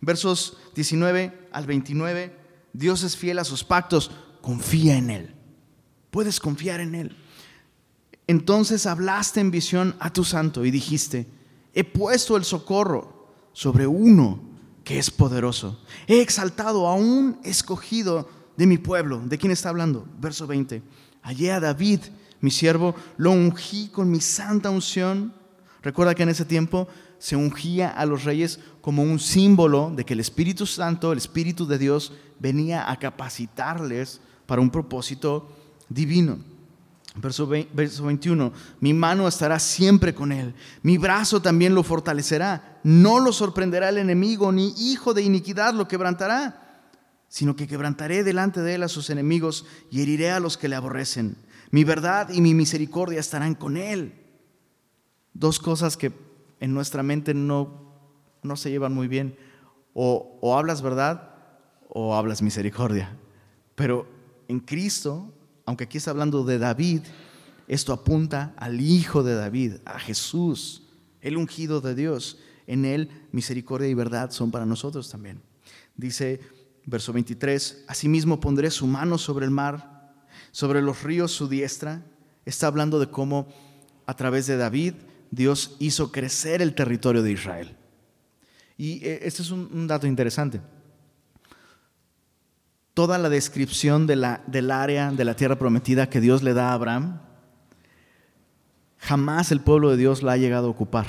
[0.00, 2.36] Versos 19 al 29,
[2.72, 4.10] Dios es fiel a sus pactos,
[4.42, 5.34] confía en él,
[6.10, 7.16] puedes confiar en él.
[8.28, 11.26] Entonces hablaste en visión a tu santo y dijiste,
[11.72, 14.38] he puesto el socorro sobre uno
[14.84, 15.80] que es poderoso.
[16.06, 19.20] He exaltado a un escogido de mi pueblo.
[19.24, 20.06] ¿De quién está hablando?
[20.20, 20.82] Verso 20.
[21.22, 22.00] Hallé a David,
[22.40, 25.32] mi siervo, lo ungí con mi santa unción.
[25.82, 26.86] Recuerda que en ese tiempo
[27.18, 31.66] se ungía a los reyes como un símbolo de que el Espíritu Santo, el Espíritu
[31.66, 35.48] de Dios, venía a capacitarles para un propósito
[35.88, 36.38] divino.
[37.14, 43.32] Verso, 21, mi mano estará siempre con él, mi brazo también lo fortalecerá, no lo
[43.32, 46.84] sorprenderá el enemigo, ni hijo de iniquidad lo quebrantará,
[47.26, 50.76] sino que quebrantaré delante de él a sus enemigos y heriré a los que le
[50.76, 51.36] aborrecen.
[51.70, 54.14] Mi verdad y mi misericordia estarán con él.
[55.34, 56.12] Dos cosas que
[56.60, 57.92] en nuestra mente no,
[58.42, 59.36] no se llevan muy bien.
[59.92, 61.34] O, o hablas verdad
[61.88, 63.14] o hablas misericordia.
[63.74, 64.08] Pero
[64.48, 65.34] en Cristo
[65.68, 67.02] aunque aquí está hablando de David,
[67.66, 70.84] esto apunta al Hijo de David, a Jesús,
[71.20, 72.38] el ungido de Dios.
[72.66, 75.42] En él misericordia y verdad son para nosotros también.
[75.94, 76.40] Dice
[76.86, 80.14] verso 23, asimismo pondré su mano sobre el mar,
[80.52, 82.02] sobre los ríos su diestra.
[82.46, 83.46] Está hablando de cómo
[84.06, 84.94] a través de David
[85.30, 87.76] Dios hizo crecer el territorio de Israel.
[88.78, 90.62] Y eh, este es un, dato interesante
[92.98, 97.20] toda la descripción del área de la tierra prometida que Dios le da a Abraham,
[98.96, 101.06] jamás el pueblo de Dios la ha llegado a ocupar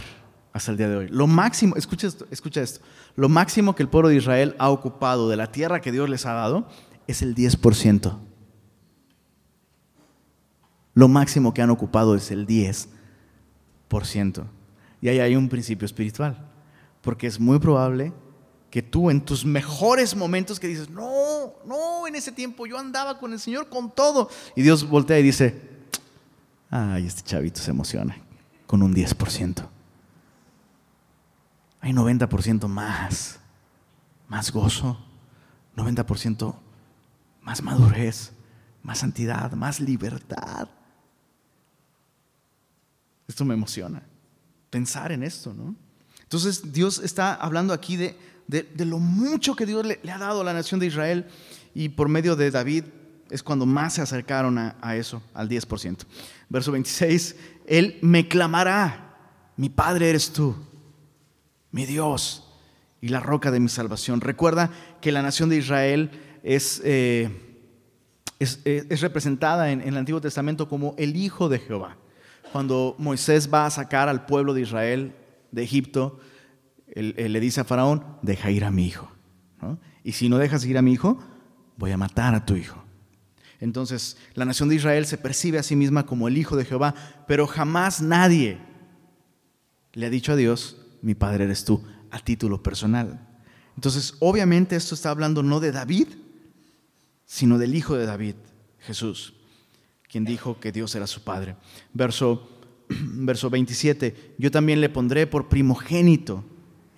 [0.53, 1.07] hasta el día de hoy.
[1.07, 2.85] Lo máximo, escucha esto, escucha esto,
[3.15, 6.27] lo máximo que el pueblo de Israel ha ocupado de la tierra que Dios les
[6.27, 6.67] ha dado
[7.07, 8.19] es el 10%.
[10.93, 14.45] Lo máximo que han ocupado es el 10%.
[15.01, 16.51] Y ahí hay un principio espiritual,
[17.01, 18.13] porque es muy probable
[18.70, 23.17] que tú en tus mejores momentos que dices, no, no, en ese tiempo yo andaba
[23.17, 24.30] con el Señor con todo.
[24.55, 25.59] Y Dios voltea y dice,
[26.70, 28.15] ay, este chavito se emociona
[28.67, 29.67] con un 10%.
[31.82, 33.39] Hay 90% más,
[34.28, 34.99] más gozo,
[35.76, 36.55] 90%
[37.41, 38.34] más madurez,
[38.84, 40.67] más santidad, más libertad.
[43.28, 44.03] Esto me emociona,
[44.70, 45.76] pensar en esto, ¿no?
[46.22, 48.15] Entonces Dios está hablando aquí de,
[48.49, 51.27] de, lo mucho que Dios le, ha dado a la nación de Israel
[51.75, 52.85] y por medio de David
[53.29, 55.97] es cuando más se acercaron a, eso, al 10%.
[56.49, 57.35] Verso 26,
[57.67, 59.17] Él me clamará,
[59.55, 60.55] mi Padre eres tú,
[61.69, 62.51] mi Dios
[63.01, 64.19] y la roca de mi salvación.
[64.19, 66.09] Recuerda que la nación de Israel
[66.41, 67.29] es, eh,
[68.39, 71.97] es, es, representada en, en el Antiguo Testamento como el Hijo de Jehová.
[72.51, 75.13] Cuando Moisés va a sacar al pueblo de Israel
[75.51, 76.19] de Egipto,
[76.93, 79.11] él, le dice a Faraón, deja ir a mi hijo.
[80.03, 81.19] Y si no dejas ir a mi hijo,
[81.77, 82.83] voy a matar a tu hijo.
[83.59, 86.95] Entonces, la nación de Israel se percibe a sí misma como el hijo de Jehová,
[87.27, 88.57] pero jamás nadie
[89.93, 93.27] le ha dicho a Dios, mi padre eres tú, a título personal.
[93.75, 96.07] Entonces, obviamente esto está hablando no de David,
[97.25, 98.35] sino del hijo de David,
[98.79, 99.33] Jesús,
[100.09, 101.57] quien dijo que Dios era su padre.
[101.93, 102.49] Verso,
[102.89, 106.45] verso 27, yo también le pondré por primogénito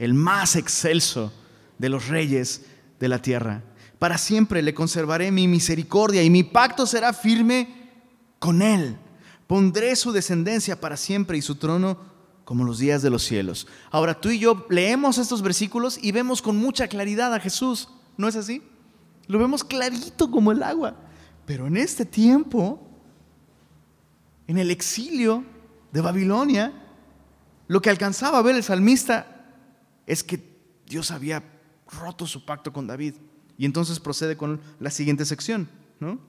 [0.02, 1.32] el más excelso
[1.78, 2.66] de los reyes
[3.00, 3.62] de la tierra.
[4.00, 7.92] Para siempre le conservaré mi misericordia y mi pacto será firme
[8.40, 8.98] con él.
[9.46, 12.00] Pondré su descendencia para siempre y su trono
[12.46, 13.68] como los días de los cielos.
[13.92, 17.88] Ahora tú y yo leemos estos versículos y vemos con mucha claridad a Jesús.
[18.18, 18.64] ¿No es así?
[19.28, 20.96] Lo vemos clarito como el agua.
[21.46, 22.82] Pero en este tiempo,
[24.48, 25.44] en el exilio
[25.92, 26.74] de Babilonia,
[27.68, 29.31] lo que alcanzaba a ver el salmista
[30.06, 30.42] es que
[30.88, 31.44] Dios había
[32.00, 33.16] roto su pacto con David.
[33.58, 35.68] Y entonces procede con la siguiente sección.
[36.00, 36.20] ¿no?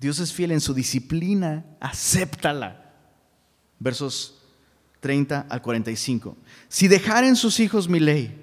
[0.00, 2.92] Dios es fiel en su disciplina, acéptala.
[3.78, 4.42] Versos
[5.00, 6.36] 30 al 45.
[6.68, 8.40] Si dejaren sus hijos mi ley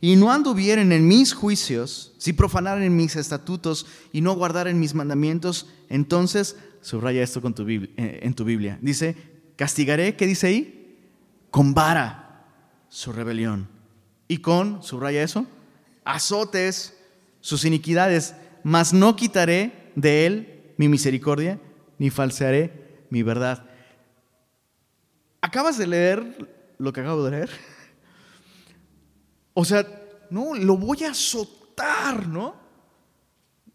[0.00, 5.68] y no anduvieren en mis juicios, si profanaren mis estatutos y no guardaren mis mandamientos,
[5.88, 9.16] entonces, subraya esto con eh, en tu Biblia, dice,
[9.56, 10.98] castigaré, ¿qué dice ahí?
[11.50, 12.25] Con vara
[12.88, 13.68] su rebelión.
[14.28, 15.46] Y con, subraya eso,
[16.04, 16.96] azotes
[17.40, 21.60] sus iniquidades, mas no quitaré de él mi misericordia,
[21.98, 23.64] ni falsearé mi verdad.
[25.40, 27.50] ¿Acabas de leer lo que acabo de leer?
[29.54, 29.86] O sea,
[30.28, 32.56] no, lo voy a azotar, ¿no?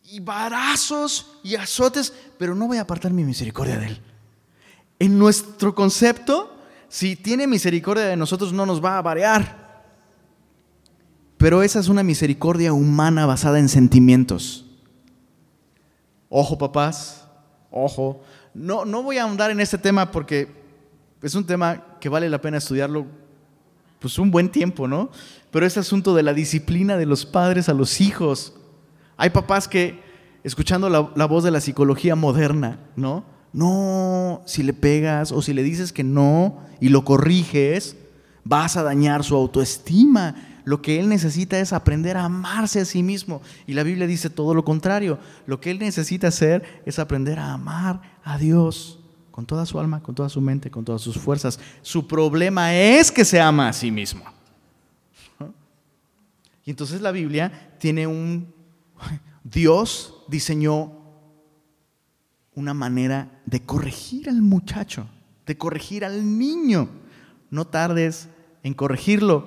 [0.03, 4.01] Y varazos y azotes, pero no voy a apartar mi misericordia de él.
[4.99, 6.60] En nuestro concepto,
[6.91, 9.85] si tiene misericordia de nosotros, no nos va a variar.
[11.37, 14.65] Pero esa es una misericordia humana basada en sentimientos.
[16.27, 17.25] Ojo, papás,
[17.71, 18.21] ojo.
[18.53, 20.49] No, no voy a ahondar en este tema porque
[21.21, 23.05] es un tema que vale la pena estudiarlo
[23.99, 25.11] pues un buen tiempo, ¿no?
[25.49, 28.53] Pero este asunto de la disciplina de los padres a los hijos.
[29.15, 30.03] Hay papás que,
[30.43, 33.23] escuchando la, la voz de la psicología moderna, ¿no?
[33.53, 37.95] No, si le pegas o si le dices que no y lo corriges,
[38.43, 40.35] vas a dañar su autoestima.
[40.63, 43.41] Lo que él necesita es aprender a amarse a sí mismo.
[43.67, 45.19] Y la Biblia dice todo lo contrario.
[45.45, 48.99] Lo que él necesita hacer es aprender a amar a Dios
[49.31, 51.59] con toda su alma, con toda su mente, con todas sus fuerzas.
[51.81, 54.23] Su problema es que se ama a sí mismo.
[56.63, 58.53] Y entonces la Biblia tiene un...
[59.43, 60.91] Dios diseñó
[62.53, 65.07] una manera de corregir al muchacho,
[65.45, 66.87] de corregir al niño.
[67.49, 68.29] No tardes
[68.63, 69.45] en corregirlo.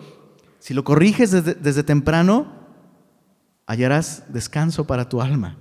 [0.59, 2.53] Si lo corriges desde, temprano,
[3.67, 5.57] hallarás descanso para tu alma.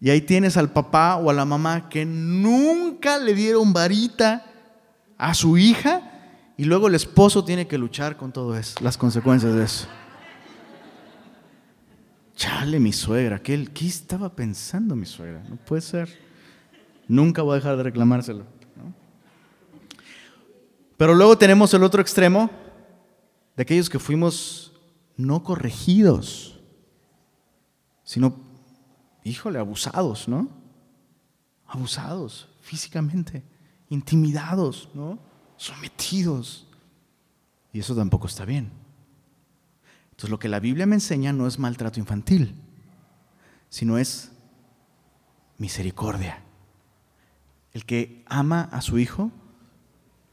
[0.00, 4.44] Y ahí tienes al papá o a la mamá que nunca le dieron varita
[5.16, 6.02] a su hija
[6.56, 9.86] y luego el esposo tiene que luchar con todo eso, las consecuencias de eso.
[12.34, 15.42] Chale, mi suegra, ¿qué, ¿qué estaba pensando mi suegra?
[15.48, 16.25] No puede ser.
[17.08, 18.44] Nunca voy a dejar de reclamárselo.
[20.96, 22.50] Pero luego tenemos el otro extremo
[23.54, 24.72] de aquellos que fuimos
[25.16, 26.60] no corregidos,
[28.02, 28.36] sino,
[29.24, 30.48] híjole, abusados, ¿no?
[31.66, 33.42] Abusados físicamente,
[33.90, 35.18] intimidados, ¿no?
[35.56, 36.66] Sometidos.
[37.72, 38.70] Y eso tampoco está bien.
[40.10, 42.54] Entonces lo que la Biblia me enseña no es maltrato infantil,
[43.68, 44.32] sino es
[45.58, 46.45] misericordia.
[47.76, 49.30] El que ama a su hijo,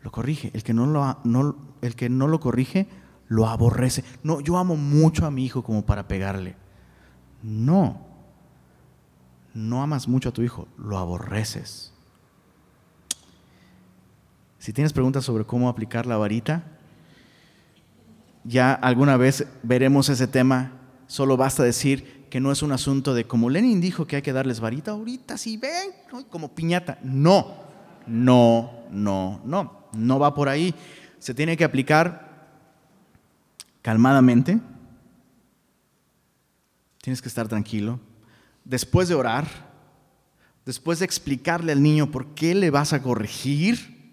[0.02, 0.50] lo corrige.
[0.54, 2.88] El que no lo, no, el que no lo corrige,
[3.28, 4.06] lo aborrece.
[4.24, 6.56] No, yo amo mucho a mi hijo como para pegarle.
[7.42, 8.00] No.
[9.54, 11.92] No amas mucho a tu hijo, lo aborreces.
[14.58, 16.64] Si tienes preguntas sobre cómo aplicar la varita,
[18.46, 20.80] ya alguna vez veremos ese tema.
[21.08, 24.34] Solo basta decir, que no es un asunto de como Lenin dijo que hay que
[24.34, 25.92] darles varita ahorita, si ven,
[26.32, 26.98] como piñata.
[27.04, 27.58] No,
[28.08, 30.74] no, no, no, no va por ahí.
[31.20, 32.50] Se tiene que aplicar
[33.84, 34.60] calmadamente.
[37.04, 38.00] Tienes que estar tranquilo.
[38.66, 39.46] Después de orar,
[40.66, 44.12] después de explicarle al niño por qué le vas a corregir,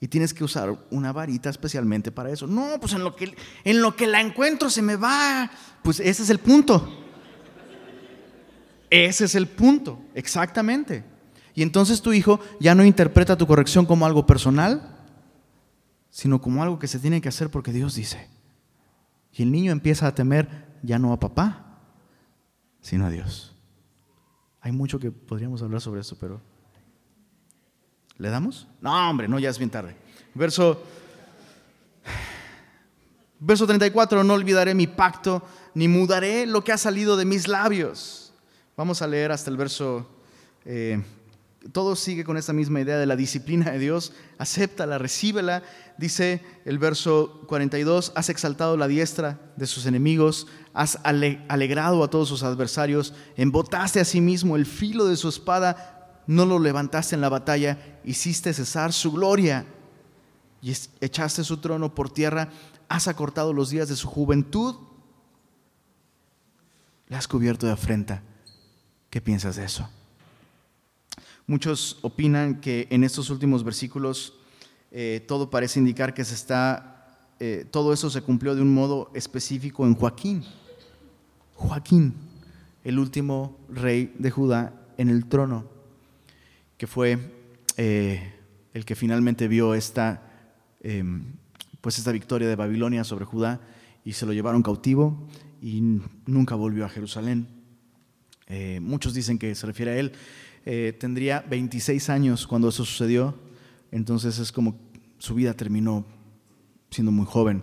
[0.00, 2.46] y tienes que usar una varita especialmente para eso.
[2.46, 3.34] No, pues en lo que,
[3.64, 5.50] en lo que la encuentro se me va.
[5.82, 7.06] Pues ese es el punto.
[8.90, 11.04] Ese es el punto, exactamente.
[11.54, 14.96] Y entonces tu hijo ya no interpreta tu corrección como algo personal,
[16.10, 18.28] sino como algo que se tiene que hacer porque Dios dice.
[19.32, 21.80] Y el niño empieza a temer ya no a papá,
[22.80, 23.54] sino a Dios.
[24.60, 26.40] Hay mucho que podríamos hablar sobre eso, pero
[28.16, 28.68] ¿le damos?
[28.80, 29.96] No, hombre, no, ya es bien tarde.
[30.34, 30.82] Verso
[33.40, 35.42] Verso 34, no olvidaré mi pacto,
[35.74, 38.27] ni mudaré lo que ha salido de mis labios.
[38.78, 40.06] Vamos a leer hasta el verso...
[40.64, 41.02] Eh,
[41.72, 44.12] todo sigue con esta misma idea de la disciplina de Dios.
[44.38, 45.64] Acéptala, recíbela.
[45.96, 52.28] Dice el verso 42, has exaltado la diestra de sus enemigos, has alegrado a todos
[52.28, 57.20] sus adversarios, embotaste a sí mismo el filo de su espada, no lo levantaste en
[57.20, 59.66] la batalla, hiciste cesar su gloria
[60.62, 62.50] y echaste su trono por tierra,
[62.88, 64.76] has acortado los días de su juventud,
[67.08, 68.22] le has cubierto de afrenta
[69.18, 69.90] ¿Qué piensas de eso?
[71.48, 74.34] Muchos opinan que en estos últimos versículos
[74.92, 79.10] eh, todo parece indicar que se está, eh, todo eso se cumplió de un modo
[79.14, 80.44] específico en Joaquín.
[81.56, 82.14] Joaquín,
[82.84, 85.64] el último rey de Judá en el trono,
[86.76, 87.18] que fue
[87.76, 88.34] eh,
[88.72, 90.22] el que finalmente vio esta,
[90.80, 91.24] em,
[91.80, 93.60] pues esta victoria de Babilonia sobre Judá
[94.04, 95.26] y se lo llevaron cautivo
[95.60, 95.80] y
[96.24, 97.57] nunca volvió a Jerusalén.
[98.48, 100.12] Eh, muchos dicen que se refiere a él.
[100.64, 103.38] Eh, tendría 26 años cuando eso sucedió,
[103.90, 104.76] entonces es como
[105.18, 106.04] su vida terminó
[106.90, 107.62] siendo muy joven.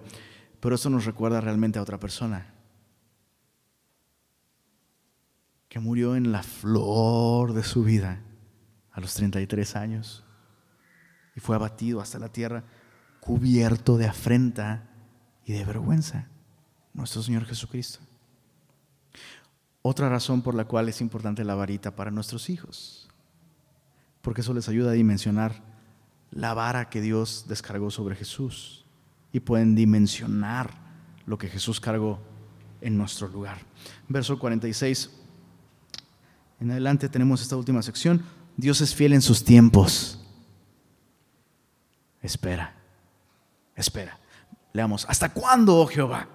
[0.59, 2.53] Pero eso nos recuerda realmente a otra persona
[5.67, 8.21] que murió en la flor de su vida
[8.91, 10.23] a los 33 años
[11.35, 12.63] y fue abatido hasta la tierra,
[13.19, 14.89] cubierto de afrenta
[15.43, 16.29] y de vergüenza.
[16.93, 17.99] nuestro Señor Jesucristo.
[19.87, 23.07] Otra razón por la cual es importante la varita para nuestros hijos,
[24.23, 25.61] porque eso les ayuda a dimensionar
[26.31, 28.83] la vara que Dios descargó sobre Jesús
[29.31, 30.71] y pueden dimensionar
[31.27, 32.19] lo que Jesús cargó
[32.81, 33.59] en nuestro lugar.
[34.07, 35.11] Verso 46.
[36.61, 38.25] En adelante tenemos esta última sección.
[38.57, 40.19] Dios es fiel en sus tiempos.
[42.23, 42.73] Espera,
[43.75, 44.19] espera.
[44.73, 46.27] Leamos, ¿hasta cuándo, oh Jehová?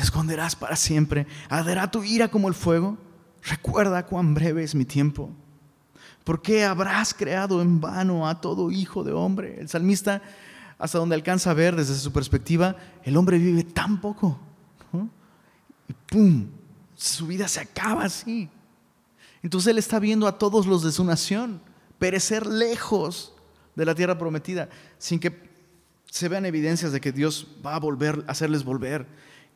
[0.00, 1.26] ¿Te esconderás para siempre?
[1.50, 2.96] ¿Arderá tu ira como el fuego?
[3.42, 5.28] Recuerda cuán breve es mi tiempo.
[6.24, 9.60] ¿Por qué habrás creado en vano a todo hijo de hombre?
[9.60, 10.22] El salmista,
[10.78, 14.40] hasta donde alcanza a ver desde su perspectiva, el hombre vive tan poco.
[15.86, 16.46] Y ¡pum!
[16.94, 18.48] Su vida se acaba así.
[19.42, 21.60] Entonces él está viendo a todos los de su nación
[21.98, 23.34] perecer lejos
[23.76, 25.50] de la tierra prometida, sin que
[26.10, 29.06] se vean evidencias de que Dios va a volver, a hacerles volver.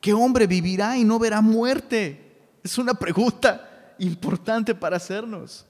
[0.05, 2.47] ¿Qué hombre vivirá y no verá muerte?
[2.63, 5.65] Es una pregunta importante para hacernos.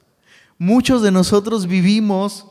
[0.57, 2.45] Muchos de nosotros vivimos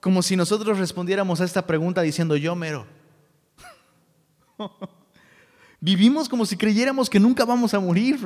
[0.00, 2.86] como si nosotros respondiéramos a esta pregunta diciendo yo mero.
[5.82, 8.18] Vivimos como si creyéramos que nunca vamos a morir.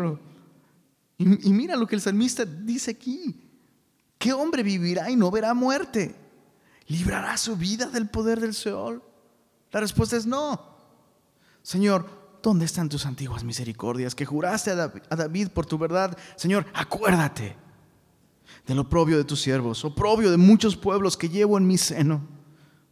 [1.19, 3.35] Y, y, mira lo que el salmista dice aquí.
[4.19, 6.15] ¿Qué hombre vivirá y no verá muerte?
[6.87, 9.03] ¿Librará su vida del poder del Seol?
[9.73, 10.77] La respuesta es no.
[11.61, 16.17] Señor, ¿dónde están tus antiguas misericordias que juraste a David por tu verdad?
[16.37, 17.57] Señor, acuérdate
[18.67, 22.21] del oprobio de tus siervos, oprobio de muchos pueblos que llevo en mi seno.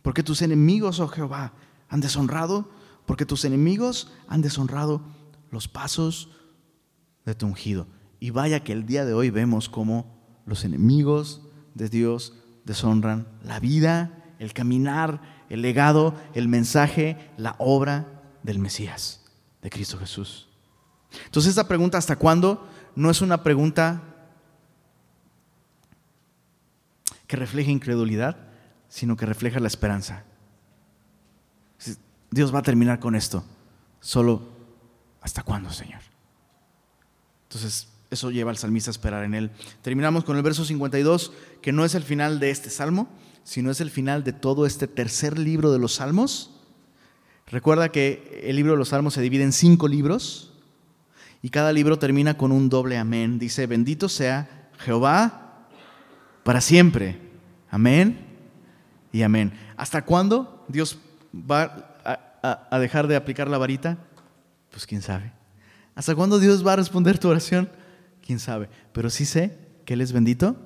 [0.00, 1.52] Porque tus enemigos, oh Jehová,
[1.90, 2.70] han deshonrado,
[3.04, 5.02] porque tus enemigos han deshonrado
[5.50, 6.30] los pasos
[7.26, 7.86] de tu ungido.
[8.20, 11.42] Y vaya que el día de hoy vemos cómo los enemigos
[11.74, 12.34] de Dios
[12.64, 19.21] deshonran la vida, el caminar, el legado, el mensaje, la obra del Mesías,
[19.62, 20.48] de Cristo Jesús.
[21.24, 22.68] Entonces esta pregunta, ¿hasta cuándo?
[22.94, 24.02] No es una pregunta
[27.26, 28.36] que refleja incredulidad,
[28.88, 30.24] sino que refleja la esperanza.
[32.30, 33.44] Dios va a terminar con esto.
[34.00, 34.42] Solo,
[35.20, 36.00] ¿hasta cuándo, Señor?
[37.44, 39.50] Entonces, eso lleva al salmista a esperar en él.
[39.80, 41.32] Terminamos con el verso 52,
[41.62, 43.08] que no es el final de este salmo,
[43.44, 46.50] sino es el final de todo este tercer libro de los salmos.
[47.52, 50.54] Recuerda que el libro de los salmos se divide en cinco libros
[51.42, 53.38] y cada libro termina con un doble amén.
[53.38, 55.68] Dice, bendito sea Jehová
[56.44, 57.18] para siempre.
[57.68, 58.24] Amén
[59.12, 59.52] y amén.
[59.76, 60.98] ¿Hasta cuándo Dios
[61.34, 61.98] va
[62.42, 63.98] a, dejar de aplicar la varita?
[64.70, 65.30] Pues quién sabe.
[65.94, 67.68] ¿Hasta cuándo Dios va a responder tu oración?
[68.26, 68.70] Quién sabe.
[68.94, 70.56] Pero sí sé que Él es bendito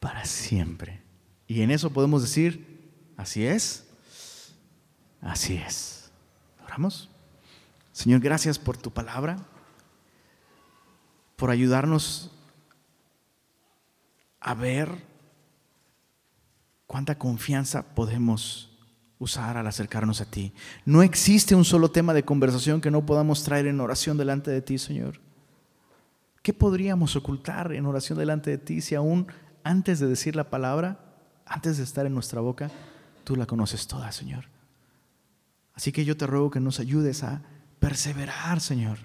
[0.00, 1.02] para siempre.
[1.46, 3.89] Y en eso podemos decir, así es,
[5.20, 6.10] así es.
[6.64, 7.08] Oramos.
[7.92, 9.38] Señor, gracias por tu palabra,
[11.36, 12.30] por ayudarnos
[14.40, 14.90] a ver
[16.86, 18.70] cuánta confianza podemos
[19.18, 20.52] usar al acercarnos a ti.
[20.84, 24.62] No existe un solo tema de conversación que no podamos traer en oración delante de
[24.62, 25.20] ti, Señor.
[26.42, 29.26] ¿Qué podríamos ocultar en oración delante de ti si aún
[29.62, 30.98] antes de decir la palabra,
[31.44, 32.70] antes de estar en nuestra boca,
[33.24, 34.46] tú la conoces toda, Señor?
[35.80, 37.40] Así que yo te ruego que nos ayudes a
[37.78, 38.98] perseverar, Señor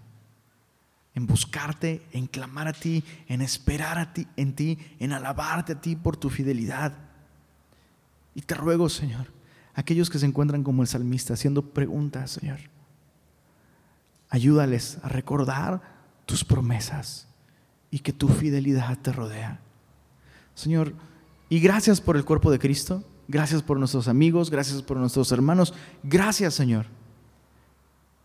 [1.16, 5.82] en buscarte, en clamar a ti, en esperar a ti, en ti, en alabarte a
[5.82, 6.94] ti por tu fidelidad.
[8.36, 9.28] Y te ruego, Señor,
[9.74, 12.60] aquellos que se encuentran como el salmista haciendo preguntas, Señor,
[14.30, 15.82] ayúdales a recordar
[16.26, 17.30] tus promesas
[17.90, 19.62] y que tu fidelidad te rodea.
[20.54, 20.94] Señor,
[21.48, 25.74] y gracias por el cuerpo de Cristo, gracias por nuestros amigos, gracias por nuestros hermanos,
[26.04, 26.86] gracias, Señor.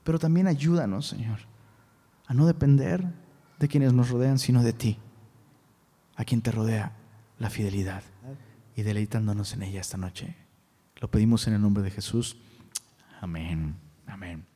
[0.04, 1.50] Pero también ayúdanos, Señor
[2.30, 3.04] a no depender
[3.58, 4.98] de quienes nos rodean, sino de ti,
[6.14, 6.92] a quien te rodea
[7.40, 8.04] la fidelidad
[8.76, 10.36] y deleitándonos en ella esta noche.
[11.00, 12.36] Lo pedimos en el nombre de Jesús.
[13.20, 13.74] Amén.
[14.06, 14.49] Amén.